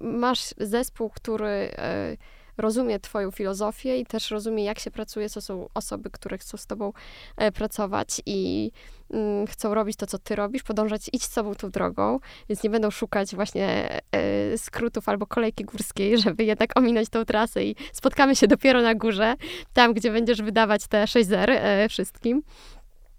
[0.00, 2.16] masz zespół, który e,
[2.58, 6.66] rozumie Twoją filozofię i też rozumie, jak się pracuje, co są osoby, które chcą z
[6.66, 6.92] Tobą
[7.36, 8.70] e, pracować i
[9.10, 12.18] mm, chcą robić to, co Ty robisz, podążać, iść z sobą tą drogą,
[12.48, 17.64] więc nie będą szukać właśnie e, skrótów albo kolejki górskiej, żeby jednak ominąć tą trasę
[17.64, 19.34] i spotkamy się dopiero na górze,
[19.72, 22.42] tam, gdzie będziesz wydawać te 6 zer e, wszystkim.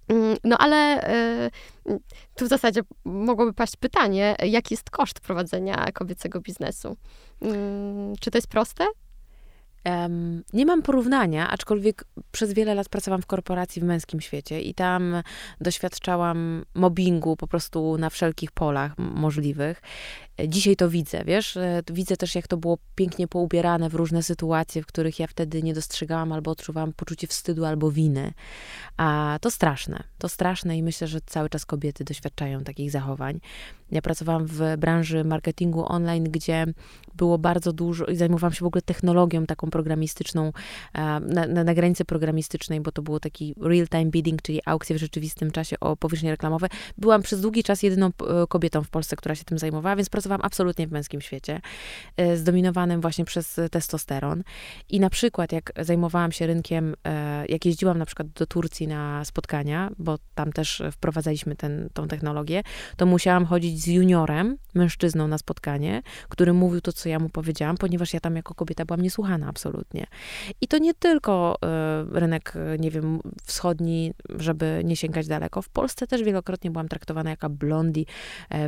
[0.08, 1.02] Mm, no ale
[2.36, 6.98] tu w zasadzie mogłoby paść pytanie, jaki jest koszt prowadzenia kobiecego biznesu?
[7.42, 8.86] Mm, czy to jest proste?
[9.86, 14.74] Um, nie mam porównania, aczkolwiek przez wiele lat pracowałam w korporacji w męskim świecie i
[14.74, 15.16] tam
[15.62, 19.82] doświadczałam mobbingu po prostu na wszelkich polach możliwych.
[20.48, 21.58] Dzisiaj to widzę, wiesz,
[21.92, 25.74] widzę też, jak to było pięknie poubierane w różne sytuacje, w których ja wtedy nie
[25.74, 28.34] dostrzegałam albo odczuwałam poczucie wstydu albo winy.
[28.98, 33.40] A to straszne, to straszne i myślę, że cały czas kobiety doświadczają takich zachowań.
[33.92, 36.66] Ja pracowałam w branży marketingu online, gdzie
[37.16, 40.54] było bardzo dużo i zajmowałam się w ogóle technologią taką programistyczną,
[40.94, 45.52] na, na, na granicy programistycznej, bo to było taki real-time bidding, czyli aukcje w rzeczywistym
[45.52, 46.68] czasie o powierzchnie reklamowe.
[46.98, 48.12] Byłam przez długi czas jedyną e,
[48.48, 51.62] kobietą w Polsce, która się tym zajmowała, więc pracowałam absolutnie w męskim świecie,
[52.18, 54.44] e, zdominowanym właśnie przez testosteron.
[54.90, 59.26] I na przykład, jak zajmowałam się rynkiem, e, jak jeździłam na przykład do Turcji na
[59.26, 62.64] spotkania, bo tam też wprowadzaliśmy ten, tą technologię,
[62.98, 67.78] to musiałam chodzić z juniorem, mężczyzną na spotkanie, który mówił to, co ja mu powiedziałam,
[67.78, 70.08] ponieważ ja tam jako kobieta byłam niesłuchana absolutnie.
[70.62, 71.58] I to nie tylko
[72.16, 75.62] y, rynek, nie wiem, wschodni, żeby nie sięgać daleko.
[75.62, 78.06] W Polsce też wielokrotnie byłam traktowana jako blondi.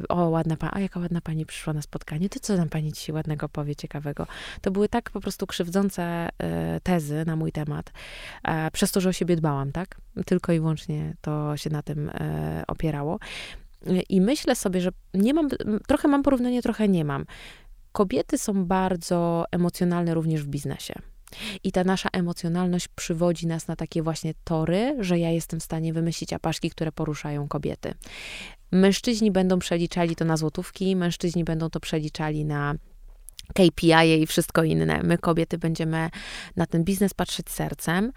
[0.09, 3.15] O, ładna pani, a jaka ładna pani przyszła na spotkanie, to co nam pani dzisiaj
[3.15, 4.27] ładnego powie, ciekawego.
[4.61, 7.91] To były tak po prostu krzywdzące y, tezy na mój temat,
[8.73, 10.01] przez to, że o siebie dbałam, tak?
[10.25, 12.11] Tylko i wyłącznie to się na tym
[12.67, 13.19] opierało.
[14.09, 15.49] I myślę sobie, że nie mam,
[15.87, 17.25] trochę mam porównanie, trochę nie mam.
[17.91, 20.93] Kobiety są bardzo emocjonalne również w biznesie.
[21.63, 25.93] I ta nasza emocjonalność przywodzi nas na takie właśnie tory, że ja jestem w stanie
[25.93, 27.93] wymyślić apaszki, które poruszają kobiety.
[28.71, 32.75] Mężczyźni będą przeliczali to na złotówki, mężczyźni będą to przeliczali na
[33.53, 35.03] KPI i wszystko inne.
[35.03, 36.09] My, kobiety, będziemy
[36.55, 38.11] na ten biznes patrzeć sercem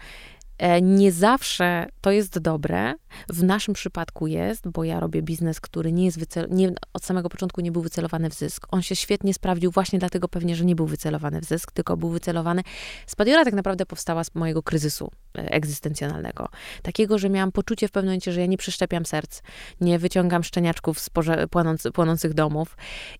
[0.81, 2.93] nie zawsze to jest dobre.
[3.29, 7.29] W naszym przypadku jest, bo ja robię biznes, który nie jest wycel- nie, od samego
[7.29, 8.67] początku nie był wycelowany w zysk.
[8.71, 12.09] On się świetnie sprawdził właśnie dlatego pewnie, że nie był wycelowany w zysk, tylko był
[12.09, 12.61] wycelowany.
[13.07, 16.49] Spadiora tak naprawdę powstała z mojego kryzysu e, egzystencjonalnego.
[16.81, 19.41] Takiego, że miałam poczucie w pewnym momencie, że ja nie przyszczepiam serc,
[19.81, 22.77] nie wyciągam szczeniaczków z poże- płonący, płonących domów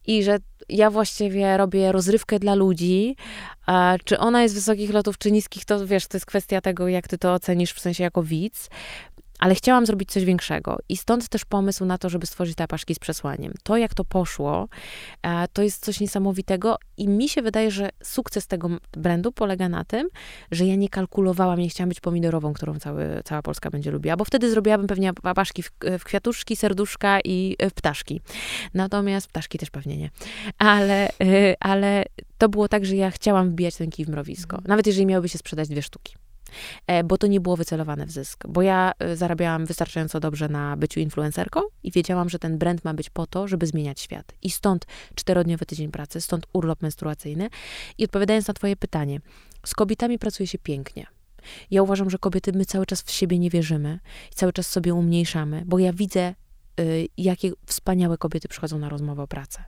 [0.08, 0.38] i że
[0.69, 3.15] ja właściwie robię rozrywkę dla ludzi.
[3.65, 7.08] A czy ona jest wysokich lotów, czy niskich, to wiesz, to jest kwestia tego, jak
[7.08, 8.69] ty to ocenisz w sensie jako widz
[9.45, 12.95] ale chciałam zrobić coś większego i stąd też pomysł na to, żeby stworzyć te apaszki
[12.95, 13.53] z przesłaniem.
[13.63, 14.67] To, jak to poszło,
[15.21, 19.84] e, to jest coś niesamowitego i mi się wydaje, że sukces tego brandu polega na
[19.84, 20.08] tym,
[20.51, 24.25] że ja nie kalkulowałam, nie chciałam być pomidorową, którą cały, cała Polska będzie lubiła, bo
[24.25, 28.21] wtedy zrobiłabym pewnie apaszki w, w kwiatuszki, serduszka i w ptaszki.
[28.73, 30.10] Natomiast ptaszki też pewnie nie.
[30.58, 32.05] Ale, e, ale
[32.38, 35.38] to było tak, że ja chciałam wbijać ten kij w mrowisko, nawet jeżeli miałyby się
[35.38, 36.15] sprzedać dwie sztuki.
[36.88, 38.43] E, bo to nie było wycelowane w zysk.
[38.47, 42.93] Bo ja e, zarabiałam wystarczająco dobrze na byciu influencerką i wiedziałam, że ten brand ma
[42.93, 44.34] być po to, żeby zmieniać świat.
[44.41, 47.49] I stąd czterodniowy tydzień pracy, stąd urlop menstruacyjny.
[47.97, 49.19] I odpowiadając na Twoje pytanie,
[49.65, 51.05] z kobietami pracuje się pięknie.
[51.71, 53.99] Ja uważam, że kobiety, my cały czas w siebie nie wierzymy
[54.31, 56.36] i cały czas sobie umniejszamy, bo ja widzę,
[56.79, 59.63] y, jakie wspaniałe kobiety przychodzą na rozmowę o pracę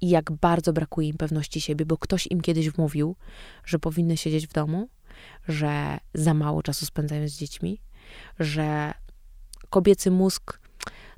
[0.00, 3.16] i jak bardzo brakuje im pewności siebie, bo ktoś im kiedyś wmówił,
[3.64, 4.88] że powinny siedzieć w domu,
[5.48, 7.80] że za mało czasu spędzają z dziećmi,
[8.38, 8.94] że
[9.70, 10.62] kobiecy mózg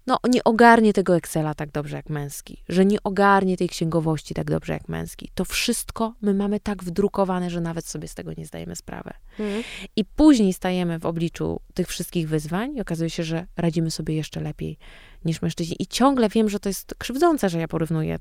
[0.06, 4.50] no, nie ogarnie tego Excela tak dobrze jak męski, że nie ogarnie tej księgowości tak
[4.50, 5.30] dobrze jak męski.
[5.34, 9.10] To wszystko my mamy tak wdrukowane, że nawet sobie z tego nie zdajemy sprawy.
[9.38, 9.62] Mhm.
[9.96, 14.40] I później stajemy w obliczu tych wszystkich wyzwań i okazuje się, że radzimy sobie jeszcze
[14.40, 14.78] lepiej
[15.24, 15.76] niż mężczyźni.
[15.78, 18.18] I ciągle wiem, że to jest krzywdzące, że ja porównuję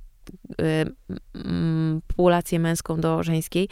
[0.61, 0.93] Y,
[2.07, 3.69] populację męską do żeńskiej,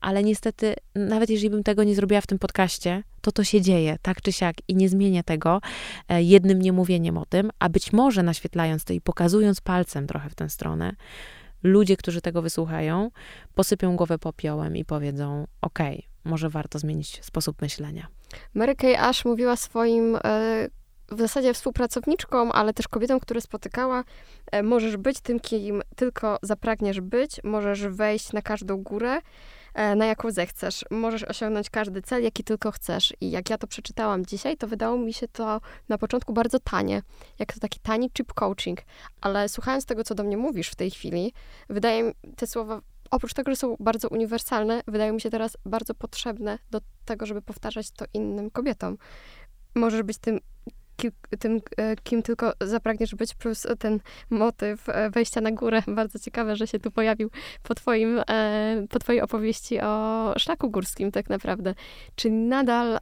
[0.00, 3.96] ale niestety, nawet jeżeli bym tego nie zrobiła w tym podcaście, to to się dzieje,
[4.02, 5.60] tak czy siak, i nie zmienię tego
[6.08, 10.34] e, jednym niemówieniem o tym, a być może naświetlając to i pokazując palcem trochę w
[10.34, 10.92] tę stronę,
[11.62, 13.10] ludzie, którzy tego wysłuchają,
[13.54, 15.78] posypią głowę popiołem i powiedzą: OK,
[16.24, 18.06] może warto zmienić sposób myślenia.
[18.54, 20.68] Mary Kay Ash mówiła swoim e,
[21.10, 24.04] w zasadzie współpracowniczką, ale też kobietą, które spotykała,
[24.52, 29.18] e, możesz być tym, kim tylko zapragniesz być, możesz wejść na każdą górę,
[29.74, 30.84] e, na jaką zechcesz.
[30.90, 33.14] Możesz osiągnąć każdy cel, jaki tylko chcesz.
[33.20, 37.02] I jak ja to przeczytałam dzisiaj, to wydało mi się to na początku bardzo tanie,
[37.38, 38.78] jak to taki tani chip coaching.
[39.20, 41.32] Ale słuchając tego, co do mnie mówisz w tej chwili,
[41.68, 45.94] wydaje mi te słowa oprócz tego, że są bardzo uniwersalne, wydają mi się teraz bardzo
[45.94, 48.98] potrzebne do tego, żeby powtarzać to innym kobietom.
[49.74, 50.40] Możesz być tym
[51.38, 55.82] tym, e, kim tylko zapragniesz być, plus ten motyw e, wejścia na górę.
[55.98, 57.30] Bardzo ciekawe, że się tu pojawił
[57.62, 61.74] po, twoim, e, po twojej opowieści o szlaku górskim tak naprawdę.
[62.16, 62.98] Czy nadal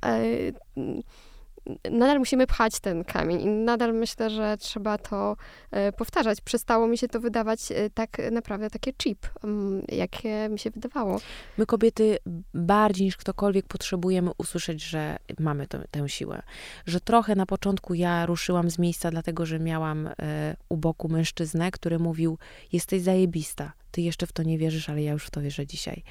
[1.90, 5.36] nadal musimy pchać ten kamień i nadal myślę, że trzeba to
[5.70, 6.40] e, powtarzać.
[6.40, 11.20] Przestało mi się to wydawać e, tak naprawdę takie cheap, mm, jakie mi się wydawało.
[11.58, 12.18] My kobiety
[12.54, 16.42] bardziej niż ktokolwiek potrzebujemy usłyszeć, że mamy to, tę siłę.
[16.86, 21.70] Że trochę na początku ja ruszyłam z miejsca, dlatego że miałam e, u boku mężczyznę,
[21.70, 22.38] który mówił,
[22.72, 26.02] jesteś zajebista, ty jeszcze w to nie wierzysz, ale ja już w to wierzę dzisiaj.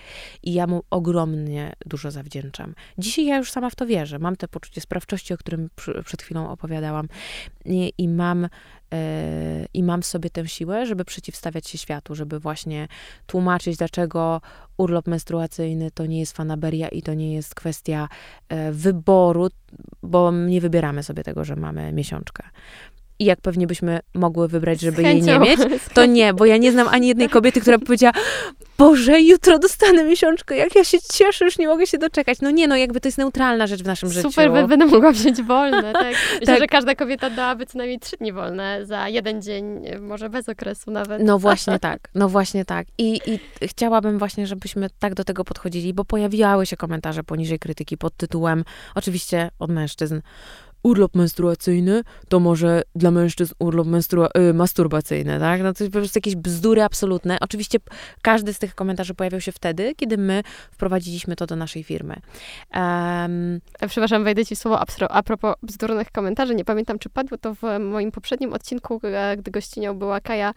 [0.43, 2.75] I ja mu ogromnie dużo zawdzięczam.
[2.97, 4.19] Dzisiaj ja już sama w to wierzę.
[4.19, 5.69] Mam te poczucie sprawczości, o którym
[6.05, 7.07] przed chwilą opowiadałam.
[7.65, 8.47] I, i mam
[8.93, 12.87] e, i mam w sobie tę siłę, żeby przeciwstawiać się światu, żeby właśnie
[13.25, 14.41] tłumaczyć, dlaczego
[14.77, 18.09] urlop menstruacyjny to nie jest fanaberia i to nie jest kwestia
[18.49, 19.47] e, wyboru,
[20.03, 22.43] bo nie wybieramy sobie tego, że mamy miesiączkę
[23.19, 25.59] i jak pewnie byśmy mogły wybrać, żeby jej nie mieć,
[25.95, 28.13] to nie, bo ja nie znam ani jednej kobiety, która by powiedziała,
[28.77, 32.37] Boże, jutro dostanę miesiączkę, jak ja się cieszę, już nie mogę się doczekać.
[32.41, 34.31] No nie, no jakby to jest neutralna rzecz w naszym Super, życiu.
[34.31, 36.15] Super, będę mogła wziąć wolne, tak?
[36.39, 36.59] Myślę, tak.
[36.59, 40.91] że każda kobieta dałaby co najmniej trzy dni wolne za jeden dzień, może bez okresu
[40.91, 41.21] nawet.
[41.23, 42.87] No właśnie tak, no właśnie tak.
[42.97, 47.97] I, I chciałabym właśnie, żebyśmy tak do tego podchodzili, bo pojawiały się komentarze poniżej krytyki
[47.97, 48.63] pod tytułem,
[48.95, 50.21] oczywiście od mężczyzn,
[50.85, 55.63] urlop menstruacyjny, to może dla mężczyzn urlop menstrua- y, masturbacyjny, tak?
[55.63, 57.37] No to jest po prostu jakieś bzdury absolutne.
[57.41, 57.79] Oczywiście
[58.21, 62.15] każdy z tych komentarzy pojawiał się wtedy, kiedy my wprowadziliśmy to do naszej firmy.
[62.75, 66.55] Um, Przepraszam, wejdę ci słowo a propos bzdurnych komentarzy.
[66.55, 70.53] Nie pamiętam, czy padło to w moim poprzednim odcinku, e, gdy gościnią była Kaja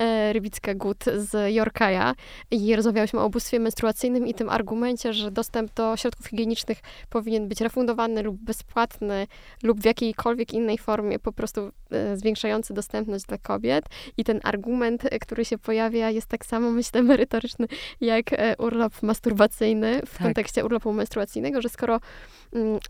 [0.00, 2.14] e, Rybicka-Gut z Yorkaja
[2.50, 6.78] i rozmawiałyśmy o ubóstwie menstruacyjnym i tym argumencie, że dostęp do środków higienicznych
[7.10, 9.26] powinien być refundowany lub bezpłatny
[9.62, 13.84] lub lub w jakiejkolwiek innej formie po prostu e, zwiększający dostępność dla kobiet.
[14.16, 17.66] I ten argument, e, który się pojawia, jest tak samo, myślę, merytoryczny
[18.00, 20.22] jak e, urlop masturbacyjny w tak.
[20.22, 22.00] kontekście urlopu menstruacyjnego, że skoro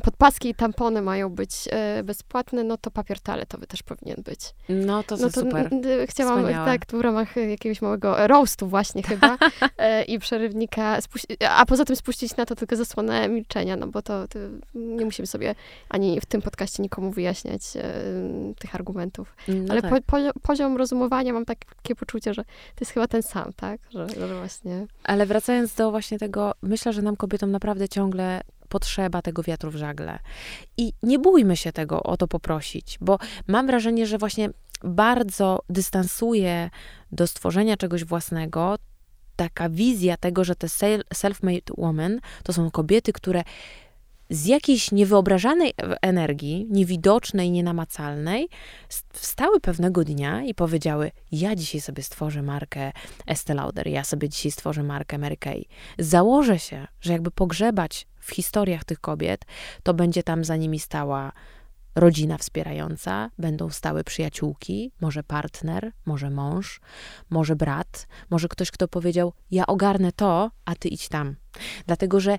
[0.03, 4.40] podpaski i tampony mają być e, bezpłatne, no to papier toaletowy też powinien być.
[4.68, 5.70] No to, no to super.
[6.07, 6.66] Chciałam Wspaniałe.
[6.66, 9.38] tak w ramach jakiegoś małego roastu właśnie chyba
[9.79, 10.98] e, i przerywnika,
[11.48, 14.38] a poza tym spuścić na to tylko zasłonę milczenia, no bo to, to
[14.75, 15.55] nie musimy sobie
[15.88, 17.83] ani w tym podcaście nikomu wyjaśniać e,
[18.59, 19.37] tych argumentów.
[19.48, 19.90] No Ale tak.
[19.90, 23.81] po, po, poziom rozumowania mam takie poczucie, że to jest chyba ten sam, tak?
[23.90, 24.87] Że, że właśnie...
[25.05, 28.40] Ale wracając do właśnie tego, myślę, że nam kobietom naprawdę ciągle
[28.73, 30.19] potrzeba tego wiatru w żagle.
[30.77, 34.51] I nie bójmy się tego o to poprosić, bo mam wrażenie, że właśnie
[34.85, 36.71] bardzo dystansuje
[37.13, 38.79] do stworzenia czegoś własnego
[39.37, 40.67] taka wizja tego, że te
[41.15, 43.43] self-made women to są kobiety, które
[44.33, 48.49] z jakiejś niewyobrażanej energii, niewidocznej, nienamacalnej,
[49.12, 52.92] wstały pewnego dnia i powiedziały: Ja dzisiaj sobie stworzę markę
[53.27, 55.64] Estée Lauder, ja sobie dzisiaj stworzę markę Mary Kay.
[55.99, 59.45] Założę się, że jakby pogrzebać w historiach tych kobiet,
[59.83, 61.33] to będzie tam za nimi stała
[61.95, 66.81] rodzina wspierająca, będą stały przyjaciółki, może partner, może mąż,
[67.31, 71.37] może brat, może ktoś, kto powiedział: Ja ogarnę to, a ty idź tam.
[71.87, 72.38] Dlatego, że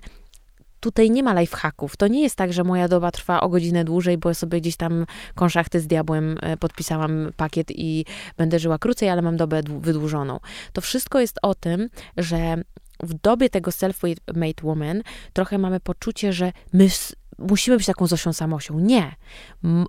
[0.84, 1.96] tutaj nie ma lifehacków.
[1.96, 5.06] To nie jest tak, że moja doba trwa o godzinę dłużej, bo sobie gdzieś tam
[5.34, 8.04] konszachty z diabłem e, podpisałam pakiet i
[8.36, 10.40] będę żyła krócej, ale mam dobę wydłużoną.
[10.72, 12.56] To wszystko jest o tym, że
[13.02, 16.88] w dobie tego self-made woman trochę mamy poczucie, że my
[17.38, 18.78] musimy być taką Zosią Samosią.
[18.78, 19.14] Nie.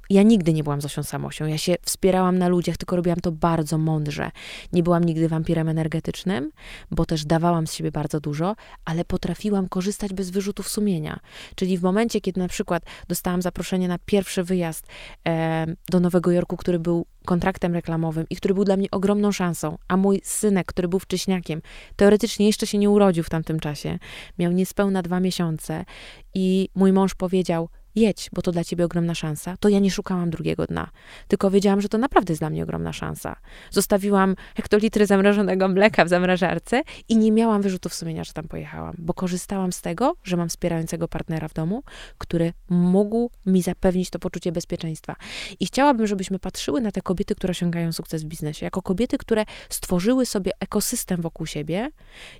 [0.09, 1.45] Ja nigdy nie byłam Zosią Samosią.
[1.45, 4.31] Ja się wspierałam na ludziach, tylko robiłam to bardzo mądrze.
[4.73, 6.51] Nie byłam nigdy wampirem energetycznym,
[6.91, 8.55] bo też dawałam z siebie bardzo dużo,
[8.85, 11.19] ale potrafiłam korzystać bez wyrzutów sumienia.
[11.55, 14.87] Czyli w momencie, kiedy na przykład dostałam zaproszenie na pierwszy wyjazd
[15.27, 19.77] e, do Nowego Jorku, który był kontraktem reklamowym i który był dla mnie ogromną szansą,
[19.87, 21.61] a mój synek, który był wcześniakiem,
[21.95, 23.99] teoretycznie jeszcze się nie urodził w tamtym czasie,
[24.39, 25.85] miał niespełna dwa miesiące
[26.33, 30.29] i mój mąż powiedział, jedź, bo to dla ciebie ogromna szansa, to ja nie szukałam
[30.29, 30.89] drugiego dna.
[31.27, 33.35] Tylko wiedziałam, że to naprawdę jest dla mnie ogromna szansa.
[33.71, 39.13] Zostawiłam hektolitry zamrożonego mleka w zamrażarce i nie miałam wyrzutów sumienia, że tam pojechałam, bo
[39.13, 41.83] korzystałam z tego, że mam wspierającego partnera w domu,
[42.17, 45.15] który mógł mi zapewnić to poczucie bezpieczeństwa.
[45.59, 49.45] I chciałabym, żebyśmy patrzyły na te kobiety, które osiągają sukces w biznesie, jako kobiety, które
[49.69, 51.89] stworzyły sobie ekosystem wokół siebie,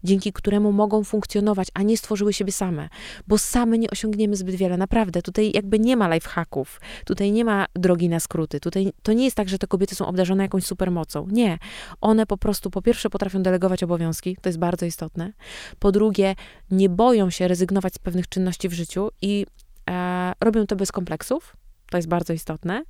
[0.04, 2.90] dzięki któremu mogą funkcjonować, a nie stworzyły siebie same,
[3.28, 4.78] bo same nie osiągniemy zbyt wiele.
[4.78, 8.60] Naprawdę, tutaj tutaj jakby nie ma lifehacków, tutaj nie ma drogi na skróty.
[8.60, 11.28] Tutaj to nie jest tak, że te kobiety są obdarzone jakąś supermocą.
[11.32, 11.58] Nie.
[12.02, 15.34] One po prostu, po pierwsze, potrafią delegować obowiązki, to jest bardzo istotne.
[15.80, 16.36] Po drugie,
[16.72, 19.46] nie boją się rezygnować z pewnych czynności w życiu i
[19.90, 21.56] e, robią to bez kompleksów
[21.96, 22.84] to jest bardzo istotne.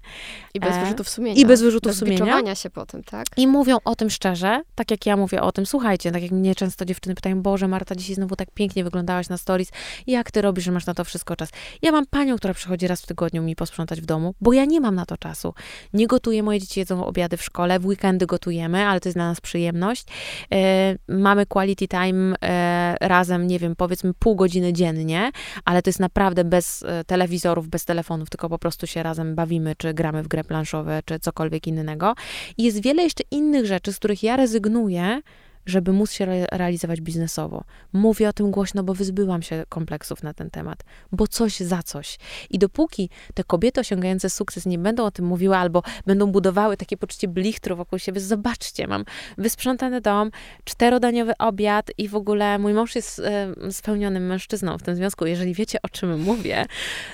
[0.54, 1.42] I bez e, wyrzutów sumienia.
[1.42, 2.56] I bez wyrzutów bez sumienia.
[2.56, 3.28] się po tym, tak?
[3.38, 5.66] I mówią o tym szczerze, tak jak ja mówię o tym.
[5.66, 9.38] Słuchajcie, tak jak mnie często dziewczyny pytają, Boże, Marta, dzisiaj znowu tak pięknie wyglądałaś na
[9.38, 9.72] stories.
[10.08, 11.50] Jak ty robisz, że masz na to wszystko czas?
[11.82, 14.82] Ja mam panią, która przychodzi raz w tygodniu mi posprzątać w domu, bo ja nie
[14.82, 15.54] mam na to czasu.
[15.94, 19.28] Nie gotuję, moje dzieci jedzą obiady w szkole, w weekendy gotujemy, ale to jest dla
[19.28, 20.06] nas przyjemność.
[20.54, 25.32] E, mamy quality time e, razem, nie wiem, powiedzmy pół godziny dziennie,
[25.66, 29.76] ale to jest naprawdę bez telewizorów, bez telefonów, tylko po prostu się się razem bawimy,
[29.78, 32.16] czy gramy w grę planszowe, czy cokolwiek innego.
[32.58, 35.22] I jest wiele jeszcze innych rzeczy, z których ja rezygnuję,
[35.66, 37.64] żeby móc się re realizować biznesowo.
[37.94, 42.18] Mówię o tym głośno, bo wyzbyłam się kompleksów na ten temat, bo coś za coś.
[42.50, 46.98] I dopóki te kobiety osiągające sukces nie będą o tym mówiły albo będą budowały takie
[46.98, 49.06] poczucie blichtru wokół siebie, zobaczcie, mam
[49.38, 50.32] wysprzątany dom,
[50.64, 55.54] czterodaniowy obiad i w ogóle mój mąż jest e, spełnionym mężczyzną w tym związku, jeżeli
[55.54, 56.66] wiecie o czym mówię.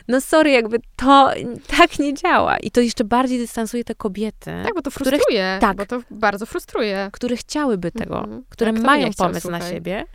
[0.08, 1.30] No sorry, jakby to
[1.78, 2.58] tak nie działa.
[2.58, 4.52] I to jeszcze bardziej dystansuje te kobiety.
[4.64, 5.22] Tak, bo to frustruje.
[5.22, 5.78] Których, tak.
[5.78, 7.10] Bo to bardzo frustruje.
[7.14, 8.20] Które chciałyby tego.
[8.20, 9.60] Mhm które mają chciał, pomysł słuchaj.
[9.60, 10.06] na siebie.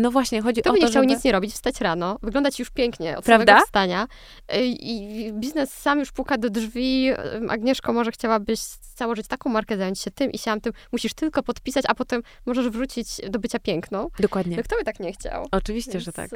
[0.00, 1.14] No właśnie, chodzi Kto o to, nie chciał żeby...
[1.14, 3.52] nic nie robić, wstać rano, wyglądać już pięknie od Prawda?
[3.52, 4.06] samego wstania
[4.54, 7.10] y, i biznes sam już puka do drzwi.
[7.48, 8.60] Agnieszko, może chciałabyś
[8.96, 10.72] założyć taką markę, zająć się tym i siam tym.
[10.92, 14.08] Musisz tylko podpisać, a potem możesz wrócić do bycia piękną.
[14.20, 14.56] Dokładnie.
[14.56, 15.46] No kto by tak nie chciał?
[15.50, 16.30] Oczywiście, Więc, że tak.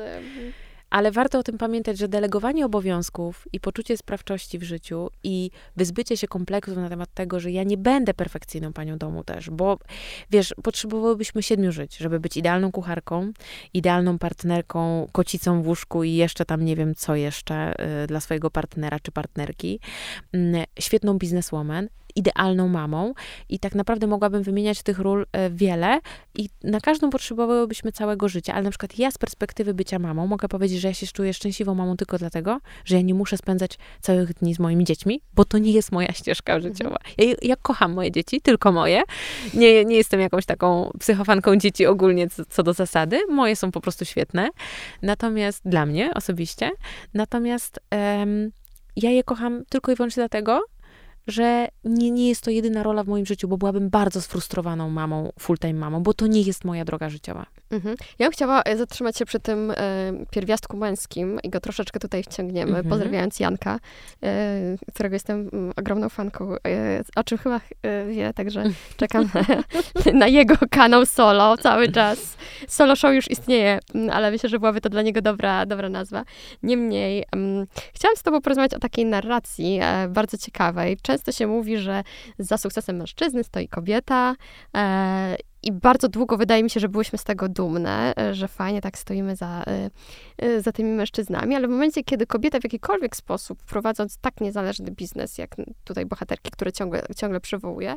[0.90, 6.16] Ale warto o tym pamiętać, że delegowanie obowiązków i poczucie sprawczości w życiu i wyzbycie
[6.16, 9.78] się kompleksów na temat tego, że ja nie będę perfekcyjną panią domu też, bo
[10.30, 13.32] wiesz, potrzebowałybyśmy siedmiu żyć, żeby być idealną kucharką,
[13.74, 17.74] idealną partnerką, kocicą w łóżku i jeszcze tam nie wiem co jeszcze
[18.04, 19.80] y, dla swojego partnera czy partnerki,
[20.34, 23.14] y, świetną bizneswoman idealną mamą
[23.48, 26.00] i tak naprawdę mogłabym wymieniać tych ról e, wiele
[26.34, 30.48] i na każdą potrzebowałybyśmy całego życia, ale na przykład ja z perspektywy bycia mamą mogę
[30.48, 34.34] powiedzieć, że ja się czuję szczęśliwą mamą tylko dlatego, że ja nie muszę spędzać całych
[34.34, 36.74] dni z moimi dziećmi, bo to nie jest moja ścieżka mhm.
[36.74, 36.98] życiowa.
[37.18, 39.02] Ja, ja kocham moje dzieci, tylko moje.
[39.54, 43.20] Nie, nie jestem jakąś taką psychofanką dzieci ogólnie co, co do zasady.
[43.28, 44.48] Moje są po prostu świetne.
[45.02, 46.70] Natomiast dla mnie osobiście,
[47.14, 48.50] natomiast um,
[48.96, 50.60] ja je kocham tylko i wyłącznie dlatego,
[51.28, 55.32] że nie, nie jest to jedyna rola w moim życiu, bo byłabym bardzo sfrustrowaną mamą,
[55.38, 57.46] full-time mamą, bo to nie jest moja droga życiowa.
[57.70, 57.96] Mhm.
[58.18, 59.74] Ja bym chciała e, zatrzymać się przy tym e,
[60.30, 62.88] pierwiastku męskim i go troszeczkę tutaj wciągniemy, mhm.
[62.88, 63.78] pozdrawiając Janka,
[64.22, 68.64] e, którego jestem mm, ogromną fanką, e, o czym chyba e, wie, także
[68.96, 72.36] czekam na, na, jego kanał solo cały czas.
[72.68, 76.24] Solo show już istnieje, mm, ale myślę, że byłaby to dla niego dobra, dobra nazwa.
[76.62, 80.96] Niemniej, um, chciałam z tobą porozmawiać o takiej narracji e, bardzo ciekawej.
[81.02, 82.02] Często się mówi, że
[82.38, 84.34] za sukcesem mężczyzny stoi kobieta
[85.62, 88.98] i bardzo długo wydaje mi się, że byłyśmy z tego dumne, e, że fajnie tak
[88.98, 89.90] stoimy za, e,
[90.38, 94.90] e, za tymi mężczyznami, ale w momencie, kiedy kobieta w jakikolwiek sposób, prowadząc tak niezależny
[94.90, 97.96] biznes, jak tutaj bohaterki, które ciągle, ciągle przywołuje,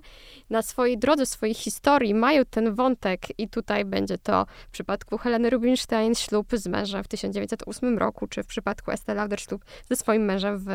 [0.49, 5.49] na swojej drodze, swojej historii mają ten wątek i tutaj będzie to w przypadku Heleny
[5.49, 10.25] Rubinstein ślub z mężem w 1908 roku, czy w przypadku Estelle Lauder ślub ze swoim
[10.25, 10.69] mężem w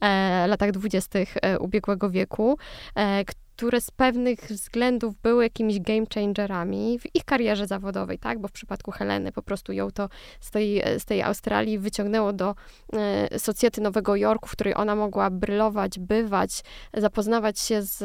[0.00, 2.58] e, latach dwudziestych ubiegłego wieku,
[2.96, 3.24] e,
[3.58, 8.38] które z pewnych względów były jakimiś game changerami w ich karierze zawodowej, tak?
[8.38, 10.08] Bo w przypadku Heleny po prostu ją to
[10.40, 12.54] z tej, z tej Australii wyciągnęło do
[12.92, 16.62] e, socjety Nowego Jorku, w której ona mogła brylować, bywać,
[16.94, 18.02] zapoznawać się z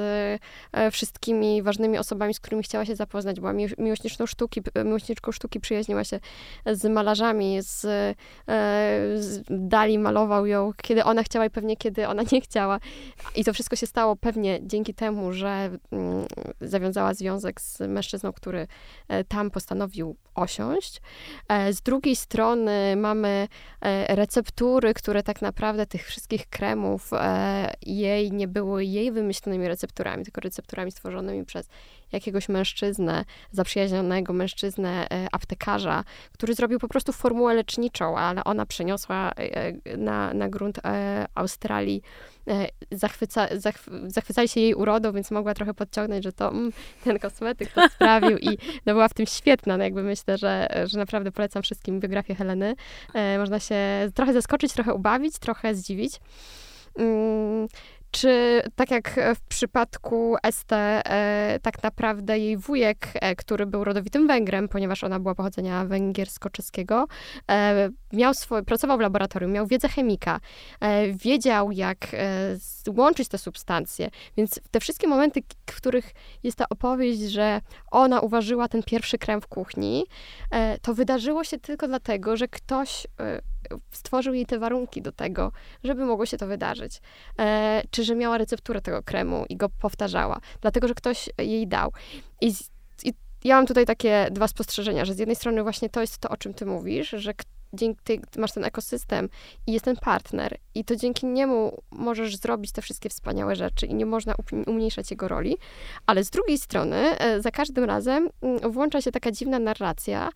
[0.72, 3.40] e, wszystkimi ważnymi osobami, z którymi chciała się zapoznać.
[3.40, 6.20] Była miłośniczką sztuki, miłośniczką sztuki, przyjaźniła się
[6.66, 8.16] z malarzami, z, e,
[9.18, 12.80] z Dali malował ją, kiedy ona chciała i pewnie kiedy ona nie chciała.
[13.36, 16.26] I to wszystko się stało pewnie dzięki temu, że że mm,
[16.62, 18.68] zawiązała związek z mężczyzną, który
[19.08, 21.02] e, tam postanowił osiąść.
[21.50, 23.48] E, z drugiej strony mamy
[23.82, 27.12] e, receptury, które tak naprawdę tych wszystkich kremów
[27.82, 31.70] jej nie były jej wymyślonymi recepturami, tylko recepturami stworzonymi przez
[32.14, 39.32] jakiegoś mężczyznę, zaprzyjaźnionego mężczyznę, aptekarza, który zrobił po prostu formułę leczniczą, ale ona przeniosła
[39.98, 40.80] na, na grunt
[41.36, 42.02] Australii
[42.48, 46.72] E, zachwyca, zachw zachwycali się jej urodą, więc mogła trochę podciągnąć, że to mm,
[47.04, 49.78] ten kosmetyk to sprawił i no, była w tym świetna.
[49.78, 52.76] No, jakby myślę, że, że naprawdę polecam wszystkim biografię Heleny.
[53.14, 53.76] E, można się
[54.14, 56.20] trochę zaskoczyć, trochę ubawić, trochę zdziwić.
[58.14, 64.28] Czy tak jak w przypadku Este, e, tak naprawdę jej wujek, e, który był rodowitym
[64.28, 67.06] Węgrem, ponieważ ona była pochodzenia węgiersko-czeskiego,
[67.52, 70.40] e, miał swoje, pracował w laboratorium, miał wiedzę chemika,
[70.80, 72.58] e, wiedział jak e,
[72.98, 76.12] łączyć te substancje, więc te wszystkie momenty, w których
[76.44, 77.62] jest ta opowieść, że
[77.92, 80.06] ona uważyła ten pierwszy krem w kuchni,
[80.52, 83.08] e, to wydarzyło się tylko dlatego, że ktoś
[83.92, 85.52] stworzył jej te warunki do tego,
[85.84, 87.02] żeby mogło się to wydarzyć.
[87.40, 91.92] E, czy że miała recepturę tego kremu i go powtarzała, dlatego że ktoś jej dał.
[92.42, 92.54] I,
[93.04, 93.14] i
[93.44, 96.38] ja mam tutaj takie dwa spostrzeżenia, że z jednej strony właśnie to jest to, o
[96.38, 97.34] czym ty mówisz, że
[97.74, 99.30] dzięki masz ten ekosystem
[99.68, 103.96] i jest ten partner i to dzięki niemu możesz zrobić te wszystkie wspaniałe rzeczy i
[103.96, 104.36] nie można
[104.68, 105.58] umniejszać jego roli,
[106.06, 110.30] ale z drugiej strony e, za każdym razem mm, włącza się taka dziwna narracja,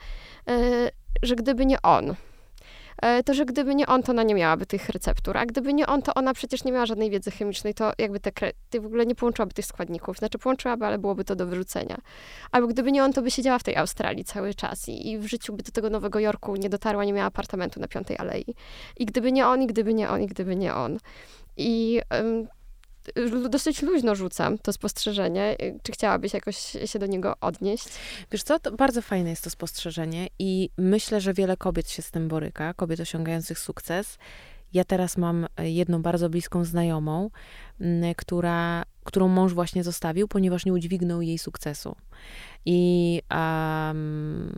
[0.48, 0.90] e,
[1.24, 2.16] że gdyby nie on,
[3.26, 6.02] to że gdyby nie on, to ona nie miałaby tych receptur, a gdyby nie on,
[6.02, 8.32] to ona przecież nie miała żadnej wiedzy chemicznej, to jakby te,
[8.70, 11.98] ty w ogóle nie połączyłaby tych składników, znaczy połączyłaby, ale byłoby to do wyrzucenia.
[12.52, 15.28] Albo gdyby nie on, to by siedziała w tej Australii cały czas i, i w
[15.28, 18.46] życiu by do tego Nowego Jorku nie dotarła, nie miała apartamentu na Piątej Alei.
[18.98, 20.98] I gdyby nie on, i gdyby nie on, i gdyby nie on.
[21.58, 22.48] I um,
[23.50, 25.56] dosyć luźno rzucam to spostrzeżenie.
[25.84, 27.88] Czy chciałabyś jakoś się do niego odnieść?
[28.32, 32.12] Wiesz co, to bardzo fajne jest to spostrzeżenie i myślę, że wiele kobiet się z
[32.12, 34.18] tym boryka, kobiet osiągających sukces.
[34.74, 37.30] Ja teraz mam jedną bardzo bliską znajomą,
[38.18, 41.96] która, którą mąż właśnie zostawił, ponieważ nie udźwignął jej sukcesu.
[42.66, 44.56] I um,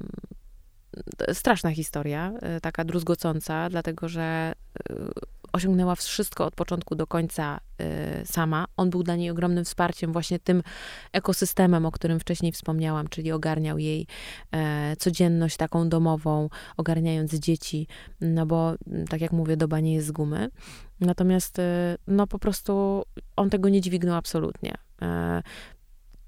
[1.33, 4.53] straszna historia, taka druzgocąca, dlatego że
[5.53, 8.65] osiągnęła wszystko od początku do końca y, sama.
[8.77, 10.63] On był dla niej ogromnym wsparciem, właśnie tym
[11.13, 14.07] ekosystemem, o którym wcześniej wspomniałam, czyli ogarniał jej
[14.51, 17.87] e, codzienność taką domową, ogarniając dzieci,
[18.21, 20.49] no bo, mm, tak jak mówię, doba nie jest z gumy.
[20.99, 21.61] Natomiast, y,
[22.07, 23.03] no po prostu
[23.35, 24.73] on tego nie dźwignął absolutnie.
[25.01, 25.41] E,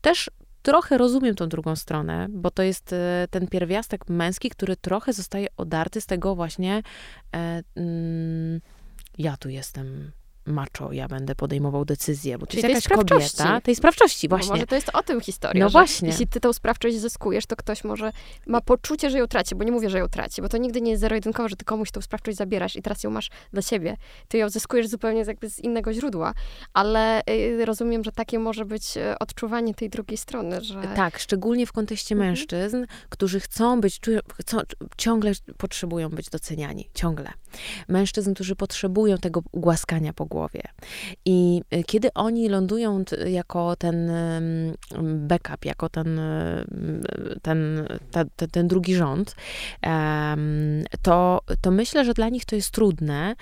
[0.01, 0.29] też
[0.61, 5.47] trochę rozumiem tą drugą stronę, bo to jest e, ten pierwiastek męski, który trochę zostaje
[5.57, 6.83] odarty z tego właśnie.
[7.35, 8.61] E, mm,
[9.17, 10.11] ja tu jestem
[10.51, 14.47] macho, ja będę podejmował decyzję, bo to jest jakaś kobieta, tej sprawczości, właśnie.
[14.47, 16.09] Bo może to jest o tym historia, no właśnie.
[16.09, 18.11] jeśli ty tą sprawczość zyskujesz, to ktoś może
[18.47, 20.91] ma poczucie, że ją traci, bo nie mówię, że ją traci, bo to nigdy nie
[20.91, 23.97] jest zero-jedynkowo, że ty komuś tą sprawczość zabierasz i teraz ją masz dla siebie.
[24.27, 26.33] Ty ją zyskujesz zupełnie jakby z innego źródła,
[26.73, 30.81] ale y, rozumiem, że takie może być y, odczuwanie tej drugiej strony, że...
[30.95, 32.29] Tak, szczególnie w kontekście mhm.
[32.29, 34.57] mężczyzn, którzy chcą być, czują, chcą,
[34.97, 37.31] ciągle potrzebują być doceniani, ciągle.
[37.87, 40.40] Mężczyzn, którzy potrzebują tego głaskania po głowie.
[41.25, 44.11] I y, kiedy oni lądują jako ten
[45.03, 46.21] backup, jako ten,
[47.41, 49.35] ten, ten, ten drugi rząd,
[51.01, 53.35] to, to myślę, że dla nich to jest trudne.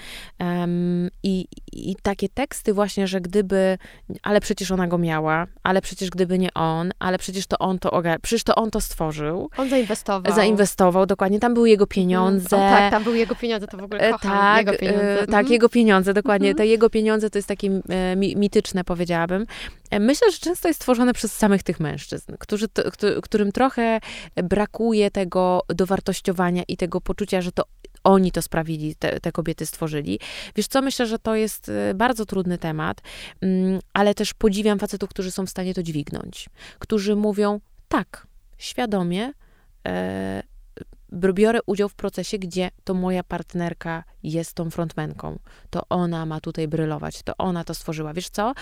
[1.24, 3.78] I, I takie teksty właśnie, że gdyby,
[4.24, 8.02] ale przecież ona go miała, ale przecież gdyby nie on, ale przecież to on to,
[8.22, 9.50] przecież to on to stworzył.
[9.58, 10.36] On zainwestował.
[10.36, 11.40] Zainwestował, dokładnie.
[11.40, 12.58] Tam były jego pieniądze.
[12.58, 14.32] O, tak, tam były jego pieniądze, to w ogóle kocham.
[14.32, 15.28] Tak, jego pieniądze.
[15.28, 16.56] tak, jego pieniądze, dokładnie.
[16.56, 19.46] To jego pieniądze to jest takie e, mityczne, powiedziałabym.
[19.92, 22.68] E, myślę, że często jest tworzone przez samych tych mężczyzn, którzy,
[23.24, 24.00] którym trochę
[24.36, 27.64] brakuje tego dowartościowania i tego poczucia, że to
[28.04, 30.20] oni to sprawili, te, te, kobiety stworzyli.
[30.56, 33.02] Wiesz co, myślę, że to jest e, bardzo trudny temat,
[33.42, 36.50] mm, ale też podziwiam facetów, którzy są w stanie to dźwignąć,
[36.80, 38.28] którzy mówią tak,
[38.58, 39.34] świadomie,
[39.88, 40.44] e,
[41.14, 45.40] biorę udział w procesie, gdzie to moja partnerka jest tą frontmenką.
[45.70, 48.14] To ona ma tutaj brylować, to ona to stworzyła.
[48.14, 48.54] Wiesz co?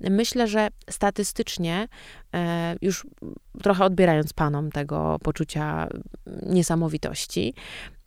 [0.00, 1.88] Myślę, że statystycznie,
[2.34, 3.06] e, już
[3.62, 5.88] trochę odbierając panom tego poczucia
[6.42, 7.54] niesamowitości,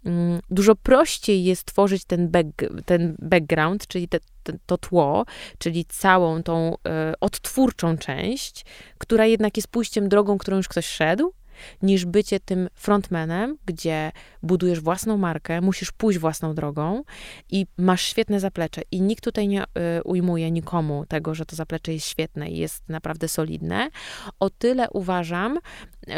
[0.05, 2.49] mm, dużo prościej jest tworzyć ten, back,
[2.85, 5.25] ten background, czyli te, te, to tło,
[5.57, 8.65] czyli całą tą e, odtwórczą część,
[8.97, 11.33] która jednak jest pójściem drogą, którą już ktoś szedł,
[11.81, 14.11] niż bycie tym frontmanem, gdzie
[14.43, 17.03] budujesz własną markę, musisz pójść własną drogą
[17.49, 18.81] i masz świetne zaplecze.
[18.91, 19.65] I nikt tutaj nie y,
[20.03, 23.89] ujmuje nikomu tego, że to zaplecze jest świetne i jest naprawdę solidne.
[24.39, 25.59] O tyle uważam,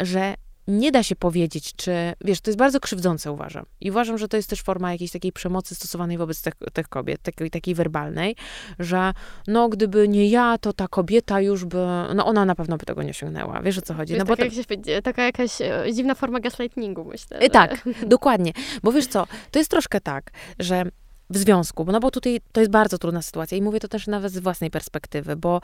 [0.02, 0.34] że
[0.68, 1.92] nie da się powiedzieć, czy,
[2.24, 3.66] wiesz, to jest bardzo krzywdzące, uważam.
[3.80, 7.22] I uważam, że to jest też forma jakiejś takiej przemocy stosowanej wobec tych, tych kobiet,
[7.22, 8.36] takiej, takiej werbalnej,
[8.78, 9.12] że
[9.46, 11.78] no, gdyby nie ja, to ta kobieta już by,
[12.14, 13.62] no ona na pewno by tego nie osiągnęła.
[13.62, 14.14] Wiesz, o co chodzi?
[14.14, 14.56] No, bo taka, to...
[14.56, 17.38] jakaś, taka jakaś e, dziwna forma gaslightingu, myślę.
[17.38, 17.50] E, że...
[17.50, 18.52] Tak, dokładnie.
[18.82, 20.84] Bo wiesz co, to jest troszkę tak, że
[21.30, 24.32] w związku, no bo tutaj to jest bardzo trudna sytuacja i mówię to też nawet
[24.32, 25.60] z własnej perspektywy, bo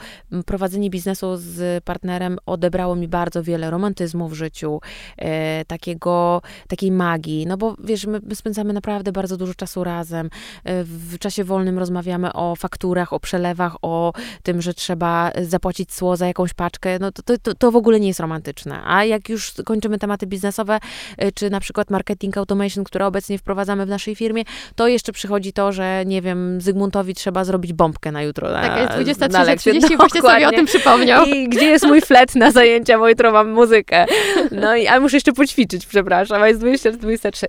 [0.46, 4.80] prowadzenie biznesu z partnerem odebrało mi bardzo wiele romantyzmu w życiu,
[5.16, 10.30] e, takiego, takiej magii, no bo wiesz, my, my, spędzamy naprawdę bardzo dużo czasu razem,
[10.64, 14.12] e, w czasie wolnym rozmawiamy o fakturach, o przelewach, o
[14.42, 18.08] tym, że trzeba zapłacić cło za jakąś paczkę, no to, to, to w ogóle nie
[18.08, 20.78] jest romantyczne, a jak już kończymy tematy biznesowe,
[21.18, 24.42] e, czy na przykład marketing automation, które obecnie wprowadzamy w naszej firmie,
[24.74, 28.50] to jeszcze przychodzi to, że nie wiem, Zygmuntowi trzeba zrobić bombkę na jutro.
[28.50, 31.24] Na, tak, jest 23.30, właśnie sobie o tym przypomniał.
[31.26, 34.06] I gdzie jest mój flet na zajęcia, bo jutro mam muzykę.
[34.50, 37.46] No i, a muszę jeszcze poćwiczyć, przepraszam, a jest 20-23.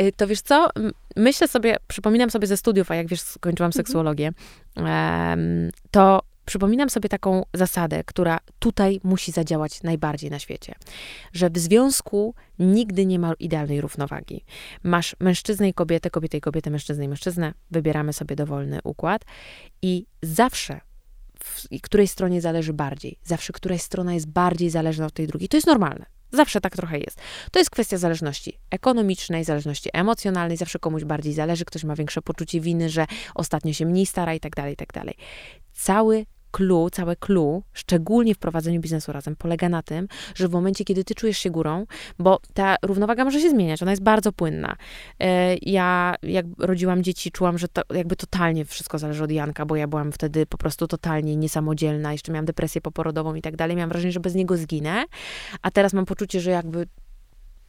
[0.00, 0.68] Y, to wiesz co,
[1.16, 3.84] myślę sobie, przypominam sobie ze studiów, a jak wiesz, skończyłam mhm.
[3.84, 4.32] seksuologię,
[5.90, 10.74] to przypominam sobie taką zasadę, która tutaj musi zadziałać najbardziej na świecie,
[11.32, 14.44] że w związku nigdy nie ma idealnej równowagi.
[14.82, 19.24] Masz mężczyznę i kobietę, kobietę i kobietę, mężczyznę i mężczyznę, wybieramy sobie dowolny układ
[19.82, 20.80] i zawsze
[21.44, 25.48] w której stronie zależy bardziej, zawsze któraś strona jest bardziej zależna od tej drugiej.
[25.48, 26.06] To jest normalne.
[26.32, 27.20] Zawsze tak trochę jest.
[27.50, 32.60] To jest kwestia zależności ekonomicznej, zależności emocjonalnej, zawsze komuś bardziej zależy, ktoś ma większe poczucie
[32.60, 35.14] winy, że ostatnio się mniej stara i tak dalej, i tak dalej.
[35.72, 40.84] Cały clue, całe clue, szczególnie w prowadzeniu biznesu razem, polega na tym, że w momencie,
[40.84, 41.86] kiedy ty czujesz się górą,
[42.18, 44.76] bo ta równowaga może się zmieniać, ona jest bardzo płynna.
[45.20, 49.76] E, ja, jak rodziłam dzieci, czułam, że to jakby totalnie wszystko zależy od Janka, bo
[49.76, 53.76] ja byłam wtedy po prostu totalnie niesamodzielna, jeszcze miałam depresję poporodową i tak dalej.
[53.76, 55.04] Miałam wrażenie, że bez niego zginę,
[55.62, 56.86] a teraz mam poczucie, że jakby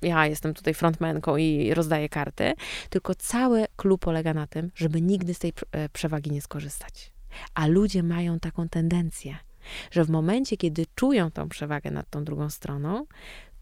[0.01, 2.53] ja jestem tutaj frontmenką i rozdaję karty,
[2.89, 7.14] tylko cały klub polega na tym, żeby nigdy z tej e, przewagi nie skorzystać.
[7.53, 9.36] A ludzie mają taką tendencję,
[9.91, 13.05] że w momencie, kiedy czują tą przewagę nad tą drugą stroną,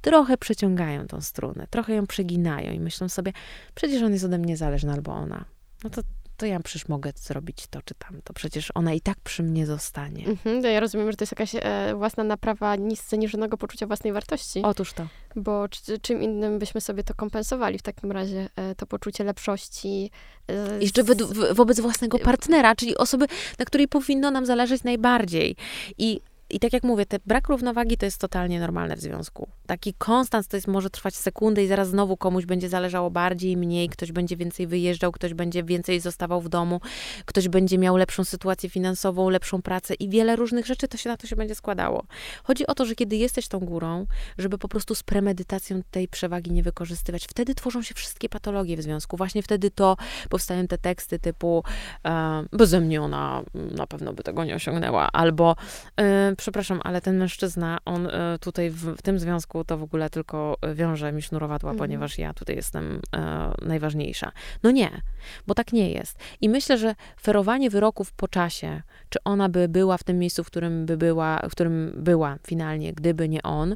[0.02, 3.34] trochę przeciągają tą strunę, trochę ją przeginają i myślą sobie,
[3.76, 5.46] przecież on jest ode mnie zależny albo ona.
[5.84, 6.02] No to
[6.38, 8.34] to ja przecież mogę zrobić to czy tamto.
[8.34, 10.26] Przecież ona i tak przy mnie zostanie.
[10.28, 12.76] Mhm, ja rozumiem, że to jest jakaś e, własna naprawa
[13.10, 14.62] zaniżonego poczucia własnej wartości.
[14.64, 15.08] Otóż to.
[15.36, 20.12] Bo czy, czym innym byśmy sobie to kompensowali w takim razie, e, to poczucie lepszości.
[20.48, 21.14] E, Jeszcze wo
[21.54, 23.26] wobec własnego partnera, czyli osoby,
[23.60, 25.56] na której powinno nam zależeć najbardziej.
[25.98, 29.48] I i tak jak mówię, te brak równowagi to jest totalnie normalne w związku.
[29.66, 33.90] Taki konstans to jest może trwać sekundę i zaraz znowu komuś będzie zależało bardziej, mniej,
[33.90, 36.82] ktoś będzie więcej wyjeżdżał, ktoś będzie więcej zostawał w domu,
[37.26, 41.18] ktoś będzie miał lepszą sytuację finansową, lepszą pracę i wiele różnych rzeczy to się na
[41.18, 42.04] to się będzie składało.
[42.44, 44.06] Chodzi o to, że kiedy jesteś tą górą,
[44.38, 48.82] żeby po prostu z premedytacją tej przewagi nie wykorzystywać, wtedy tworzą się wszystkie patologie w
[48.82, 49.18] związku.
[49.18, 49.98] Właśnie wtedy to
[50.30, 51.64] powstają te teksty typu
[52.06, 55.56] e, beze mnie ona na pewno by tego nie osiągnęła, albo
[56.00, 60.10] e, przepraszam, ale ten mężczyzna, on e, tutaj w, w, tym związku to w ogóle
[60.10, 61.78] tylko wiąże mi sznurowadła, mhm.
[61.78, 64.32] ponieważ ja tutaj jestem e, najważniejsza.
[64.64, 65.02] No nie,
[65.48, 66.20] bo tak nie jest.
[66.42, 70.48] I myślę, że ferowanie wyroków po czasie, czy ona by była w tym miejscu, w
[70.48, 73.76] którym by była, w którym była finalnie, gdyby nie on,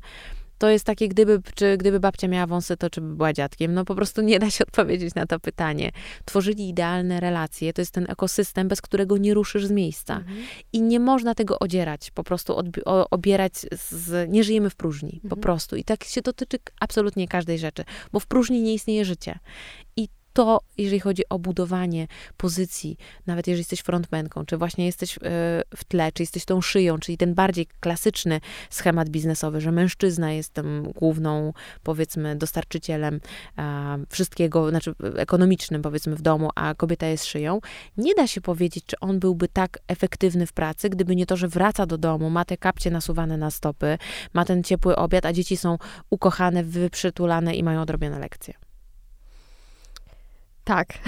[0.58, 3.74] to jest takie, gdyby, czy gdyby babcia miała wąsy, to czy by była dziadkiem?
[3.74, 5.91] No po prostu nie da się odpowiedzieć na to pytanie.
[6.26, 10.18] Tworzyli idealne relacje, to jest ten ekosystem, bez którego nie ruszysz z miejsca.
[10.18, 10.38] Mhm.
[10.74, 14.30] I nie można tego odzierać, po prostu odbi- obierać z...
[14.30, 15.30] Nie żyjemy w próżni, mhm.
[15.30, 15.76] po prostu.
[15.76, 19.39] I tak się dotyczy absolutnie każdej rzeczy, bo w próżni nie istnieje życie.
[19.95, 20.08] I
[20.38, 22.08] to, jeżeli chodzi o budowanie
[22.38, 25.20] pozycji, nawet jeżeli jesteś frontmenką, czy właśnie jesteś e,
[25.76, 30.54] w tle, czy jesteś tą szyją, czyli ten bardziej klasyczny schemat biznesowy, że mężczyzna jest
[30.54, 33.20] tym główną, powiedzmy, dostarczycielem
[34.10, 37.60] wszystkiego, znaczy ekonomicznym, powiedzmy, w domu, a kobieta jest szyją,
[37.98, 41.48] nie da się powiedzieć, czy on byłby tak efektywny w pracy, gdyby nie to, że
[41.48, 43.98] wraca do domu, ma te kapcie nasuwane na stopy,
[44.34, 45.78] ma ten ciepły obiad, a dzieci są
[46.10, 48.66] ukochane, wyprzytulane i mają odrobione lekcje.
[50.68, 50.88] Tak.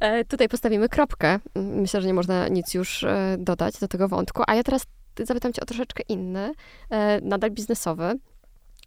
[0.00, 1.38] E, tutaj postawimy kropkę.
[1.54, 4.42] Myślę, że nie można nic już e, dodać do tego wątku.
[4.46, 4.86] A ja teraz
[5.24, 6.52] zapytam cię o troszeczkę inny,
[6.90, 8.14] e, nadal biznesowy.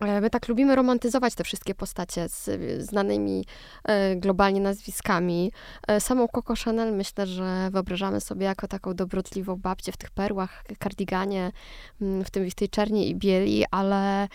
[0.01, 2.49] My tak lubimy romantyzować te wszystkie postacie z
[2.81, 3.45] znanymi
[3.83, 5.51] e, globalnie nazwiskami.
[5.87, 10.63] E, samą Coco Chanel myślę, że wyobrażamy sobie jako taką dobrotliwą babcię w tych perłach,
[10.79, 11.51] kardiganie,
[12.01, 14.27] mm, w, tym, w tej czerni i bieli, ale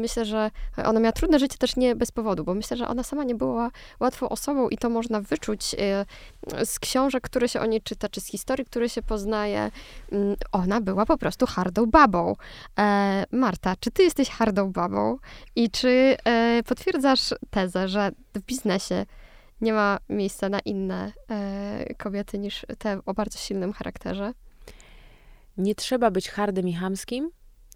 [0.00, 0.50] myślę, że
[0.84, 3.70] ona miała trudne życie też nie bez powodu, bo myślę, że ona sama nie była
[4.00, 6.06] łatwą osobą i to można wyczuć e,
[6.64, 9.70] z książek, które się o niej czyta, czy z historii, które się poznaje.
[10.12, 12.36] Mm, ona była po prostu hardą babą.
[13.32, 15.18] Marta, czy ty jesteś hardą babą.
[15.56, 19.06] I czy e, potwierdzasz tezę, że w biznesie
[19.60, 24.32] nie ma miejsca na inne e, kobiety niż te o bardzo silnym charakterze?
[25.56, 27.30] Nie trzeba być hardym i hamskim,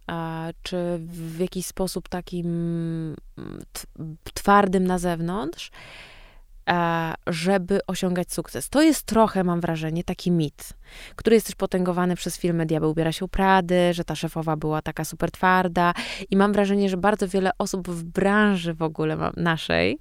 [0.07, 3.16] a, czy w jakiś sposób takim
[4.34, 5.70] twardym na zewnątrz
[7.26, 8.68] żeby osiągać sukces.
[8.68, 10.68] To jest trochę, mam wrażenie, taki mit,
[11.16, 14.82] który jest też potęgowany przez filmy Diabeł ubiera się u Prady, że ta szefowa była
[14.82, 15.94] taka super twarda
[16.30, 19.98] i mam wrażenie, że bardzo wiele osób w branży w ogóle naszej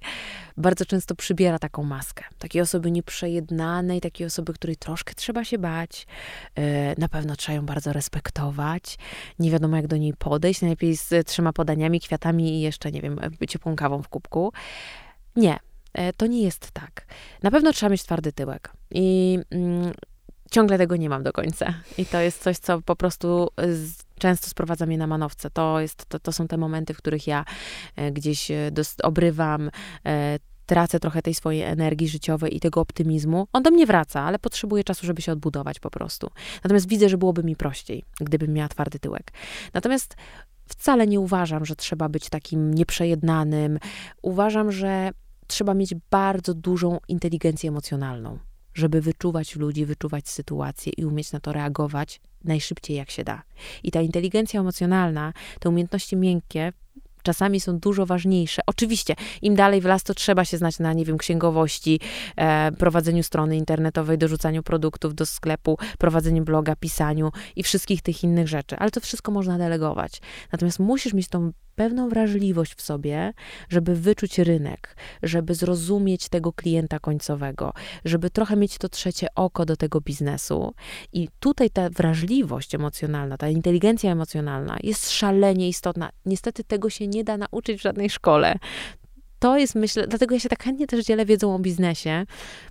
[0.56, 2.24] bardzo często przybiera taką maskę.
[2.38, 6.06] Takiej osoby nieprzejednanej, takiej osoby, której troszkę trzeba się bać,
[6.54, 8.98] e, na pewno trzeba ją bardzo respektować,
[9.38, 13.20] nie wiadomo jak do niej podejść, najlepiej z trzema podaniami, kwiatami i jeszcze, nie wiem,
[13.48, 14.52] ciepłą kawą w kubku.
[15.36, 15.67] Nie, E,
[16.16, 17.06] to nie jest tak.
[17.42, 18.72] Na pewno trzeba mieć twardy tyłek.
[18.90, 19.92] I mm,
[20.50, 21.74] ciągle tego nie mam do końca.
[21.98, 25.50] I to jest coś, co po prostu z, często sprowadza mnie na manowce.
[25.50, 27.44] To, jest, to, to są te momenty, w których ja
[27.96, 29.70] e, gdzieś e, dost, obrywam,
[30.06, 33.48] e, tracę trochę tej swojej energii życiowej i tego optymizmu.
[33.52, 36.30] On do mnie wraca, ale potrzebuję czasu, żeby się odbudować po prostu.
[36.64, 39.32] Natomiast widzę, że byłoby mi prościej, gdybym miała twardy tyłek.
[39.74, 40.16] Natomiast
[40.68, 43.78] wcale nie uważam, że trzeba być takim nieprzejednanym.
[44.22, 45.10] Uważam, że
[45.48, 48.38] trzeba mieć bardzo dużą inteligencję emocjonalną,
[48.74, 53.42] żeby wyczuwać ludzi, wyczuwać sytuacje i umieć na to reagować najszybciej jak się da.
[53.82, 56.72] I ta inteligencja emocjonalna, te umiejętności miękkie
[57.22, 58.62] czasami są dużo ważniejsze.
[58.66, 62.00] Oczywiście, im dalej w las, to trzeba się znać na, nie wiem, księgowości,
[62.36, 68.48] e, prowadzeniu strony internetowej, dorzucaniu produktów do sklepu, prowadzeniu bloga, pisaniu i wszystkich tych innych
[68.48, 68.76] rzeczy.
[68.78, 70.20] Ale to wszystko można delegować.
[70.52, 73.32] Natomiast musisz mieć tą pewną wrażliwość w sobie,
[73.68, 77.72] żeby wyczuć rynek, żeby zrozumieć tego klienta końcowego,
[78.04, 80.74] żeby trochę mieć to trzecie oko do tego biznesu.
[81.12, 86.10] I tutaj ta wrażliwość emocjonalna, ta inteligencja emocjonalna jest szalenie istotna.
[86.26, 88.58] Niestety tego się nie da nauczyć w żadnej szkole
[89.38, 92.26] to jest, myślę, dlatego ja się tak chętnie też dzielę wiedzą o biznesie,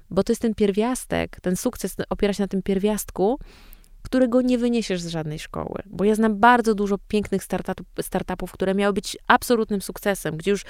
[0.09, 3.39] bo to jest ten pierwiastek, ten sukces opiera się na tym pierwiastku,
[4.01, 5.83] którego nie wyniesiesz z żadnej szkoły.
[5.85, 7.41] Bo ja znam bardzo dużo pięknych
[8.01, 10.65] startupów, które miały być absolutnym sukcesem, gdzie już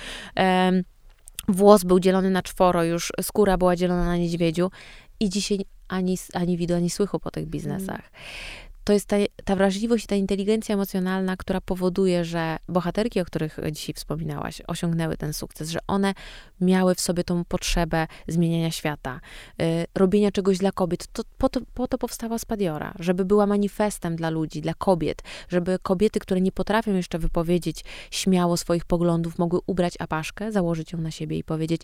[1.48, 4.72] włos był dzielony na czworo, już skóra była dzielona na niedźwiedziu
[5.20, 8.00] i dzisiaj ani, ani widu, ani słychu po tych biznesach.
[8.00, 9.16] Mm to jest ta,
[9.46, 15.18] ta wrażliwość i ta inteligencja emocjonalna, która powoduje, że bohaterki, o których dzisiaj wspominałaś, osiągnęły
[15.18, 16.14] ten sukces, że one
[16.62, 19.20] miały w sobie tą potrzebę zmieniania świata,
[19.62, 21.08] y, robienia czegoś dla kobiet.
[21.08, 25.80] To, po, to, po to powstała Spadiora, żeby była manifestem dla ludzi, dla kobiet, żeby
[25.80, 31.12] kobiety, które nie potrafią jeszcze wypowiedzieć śmiało swoich poglądów, mogły ubrać apaszkę, założyć ją na
[31.12, 31.82] siebie i powiedzieć: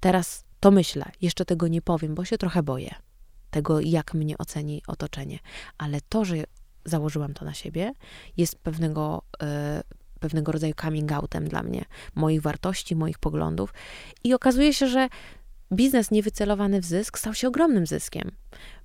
[0.00, 3.09] Teraz to myślę, jeszcze tego nie powiem, bo się trochę boję
[3.50, 5.38] tego, jak mnie oceni otoczenie.
[5.78, 6.36] Ale to, że
[6.84, 7.92] założyłam to na siebie,
[8.36, 9.82] jest pewnego, e,
[10.20, 11.84] pewnego rodzaju coming outem dla mnie,
[12.14, 13.74] moich wartości, moich poglądów.
[14.24, 15.08] I okazuje się, że
[15.72, 18.30] biznes niewycelowany w zysk stał się ogromnym zyskiem,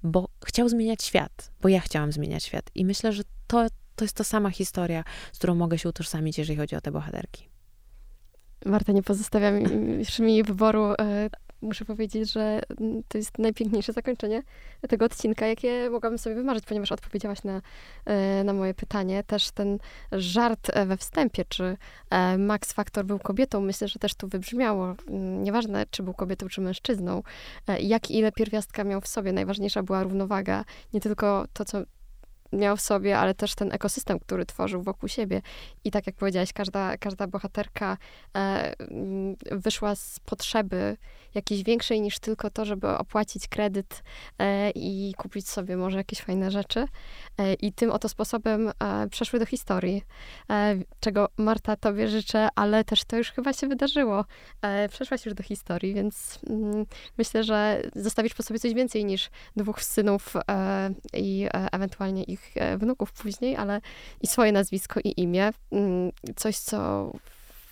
[0.03, 2.71] bo chciał zmieniać świat, bo ja chciałam zmieniać świat.
[2.75, 5.03] I myślę, że to, to jest ta sama historia,
[5.33, 7.49] z którą mogę się utożsamić, jeżeli chodzi o te bohaterki.
[8.65, 9.65] Marta, nie pozostawia mi,
[10.19, 10.93] mi wyboru.
[11.61, 12.61] Muszę powiedzieć, że
[13.07, 14.43] to jest najpiękniejsze zakończenie
[14.89, 17.61] tego odcinka, jakie mogłabym sobie wymarzyć, ponieważ odpowiedziałaś na,
[18.05, 19.23] e, na moje pytanie.
[19.23, 19.77] Też ten
[20.11, 21.77] żart e, we wstępie, czy
[22.09, 24.95] e, Max Factor był kobietą, myślę, że też tu wybrzmiało.
[25.07, 27.23] Mm, nieważne, czy był kobietą, czy mężczyzną.
[27.79, 29.33] Jak ile pierwiastka miał w sobie.
[29.33, 30.65] Najważniejsza była równowaga.
[30.93, 31.81] Nie tylko to, co
[32.53, 35.41] miał w sobie, ale też ten ekosystem, który tworzył wokół siebie.
[35.83, 37.97] I tak jak powiedziałaś, każda, każda bohaterka
[38.37, 38.73] e,
[39.51, 40.97] wyszła z potrzeby
[41.35, 44.03] jakiejś większej niż tylko to, żeby opłacić kredyt
[44.39, 46.85] e, i kupić sobie może jakieś fajne rzeczy.
[47.37, 50.03] E, I tym oto sposobem e, przeszły do historii,
[50.49, 54.25] e, czego Marta tobie życzę, ale też to już chyba się wydarzyło.
[54.61, 56.85] E, przeszłaś już do historii, więc mm,
[57.17, 60.33] myślę, że zostawisz po sobie coś więcej niż dwóch synów
[61.13, 62.34] i ewentualnie ich
[62.77, 63.81] wnuków później, ale
[64.21, 65.51] i swoje nazwisko i imię.
[65.71, 67.11] Mm, coś, co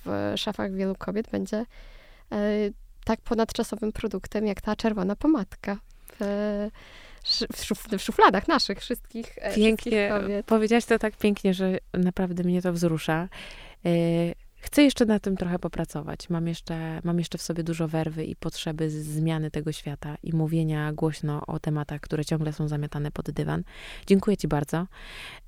[0.05, 1.65] w szafach wielu kobiet będzie
[3.05, 5.77] tak ponadczasowym produktem, jak ta czerwona pomadka.
[6.19, 6.69] W,
[7.53, 10.45] w, szuf, w szufladach naszych wszystkich, e, pięknie, wszystkich kobiet.
[10.45, 13.29] Powiedziałaś to tak pięknie, że naprawdę mnie to wzrusza.
[14.63, 16.29] Chcę jeszcze na tym trochę popracować.
[16.29, 20.93] Mam jeszcze, mam jeszcze w sobie dużo werwy i potrzeby zmiany tego świata i mówienia
[20.93, 23.63] głośno o tematach, które ciągle są zamiatane pod dywan.
[24.07, 24.87] Dziękuję Ci bardzo.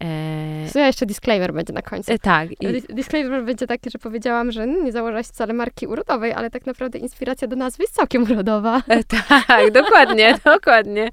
[0.03, 0.79] E...
[0.79, 2.11] ja jeszcze disclaimer będzie na końcu.
[2.11, 2.51] E, tak.
[2.51, 2.81] I...
[2.93, 7.47] Disclaimer będzie taki, że powiedziałam, że nie założyłaś wcale marki urodowej, ale tak naprawdę inspiracja
[7.47, 8.81] do nazwy jest całkiem urodowa.
[8.95, 11.09] E, tak, dokładnie, dokładnie.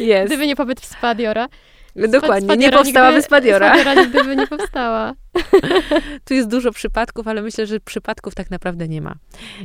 [0.00, 0.26] Jest.
[0.26, 1.48] Gdyby nie pobyt w Spadiora.
[1.96, 3.74] Dokładnie, nie powstała nigdy, Wyspadiora.
[3.74, 5.14] Wyspadiora nigdy by nie powstała.
[6.24, 9.14] Tu jest dużo przypadków, ale myślę, że przypadków tak naprawdę nie ma.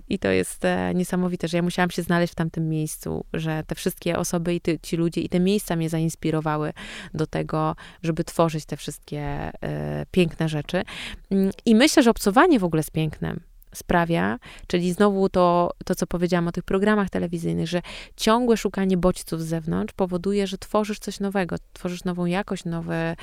[0.09, 3.75] I to jest e, niesamowite, że ja musiałam się znaleźć w tamtym miejscu, że te
[3.75, 6.73] wszystkie osoby i ty, ci ludzie i te miejsca mnie zainspirowały
[7.13, 10.83] do tego, żeby tworzyć te wszystkie e, piękne rzeczy.
[11.31, 13.39] Mm, I myślę, że obcowanie w ogóle z pięknem,
[13.75, 17.81] sprawia, czyli znowu to, to, co powiedziałam o tych programach telewizyjnych, że
[18.15, 23.15] ciągłe szukanie bodźców z zewnątrz powoduje, że tworzysz coś nowego, tworzysz nową jakość, nowe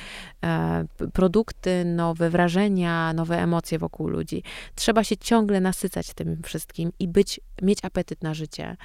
[0.45, 4.43] e, produkty, nowe wrażenia, nowe emocje wokół ludzi.
[4.75, 8.77] Trzeba się ciągle nasycać tym wszystkim i być, mieć apetyt na życie.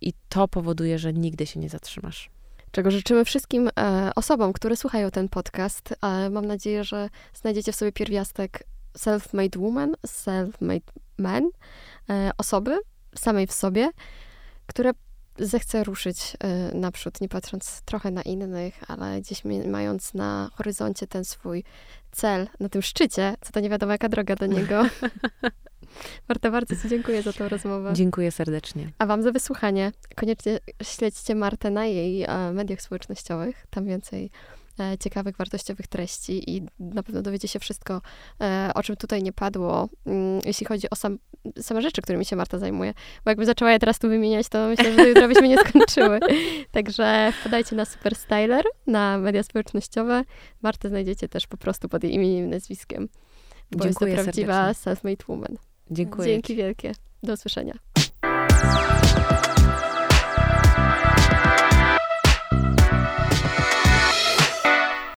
[0.00, 2.30] I to powoduje, że nigdy się nie zatrzymasz
[2.72, 5.94] czego życzymy wszystkim e, osobom, które słuchają ten podcast.
[6.02, 8.64] E, mam nadzieję, że znajdziecie w sobie pierwiastek
[8.98, 11.50] self-made woman, self-made man,
[12.10, 12.78] e, osoby
[13.14, 13.90] samej w sobie,
[14.66, 14.92] które
[15.38, 21.24] zechce ruszyć e, naprzód, nie patrząc trochę na innych, ale gdzieś mając na horyzoncie ten
[21.24, 21.64] swój
[22.12, 24.82] cel, na tym szczycie, co to nie wiadomo jaka droga do niego.
[26.28, 27.92] Marta, bardzo Ci dziękuję za tę rozmowę.
[27.94, 28.90] Dziękuję serdecznie.
[28.98, 29.92] A Wam za wysłuchanie.
[30.16, 33.66] Koniecznie śledźcie Martę na jej e, mediach społecznościowych.
[33.70, 34.30] Tam więcej
[35.00, 38.02] ciekawych, wartościowych treści i na pewno dowiecie się wszystko,
[38.40, 41.18] e, o czym tutaj nie padło, mm, jeśli chodzi o sam,
[41.60, 42.94] same rzeczy, którymi się Marta zajmuje.
[43.24, 46.20] Bo jakby zaczęła je teraz tu wymieniać, to myślę, że do jutra byśmy nie skończyły.
[46.72, 50.24] Także wpadajcie na Super Styler, na media społecznościowe.
[50.62, 53.08] Martę znajdziecie też po prostu pod jej imieniem i nazwiskiem.
[53.70, 55.56] Bo Dziękuję jest to prawdziwa self-made woman.
[55.90, 56.28] Dziękuję.
[56.28, 56.92] Dzięki wielkie.
[57.22, 57.74] Do usłyszenia.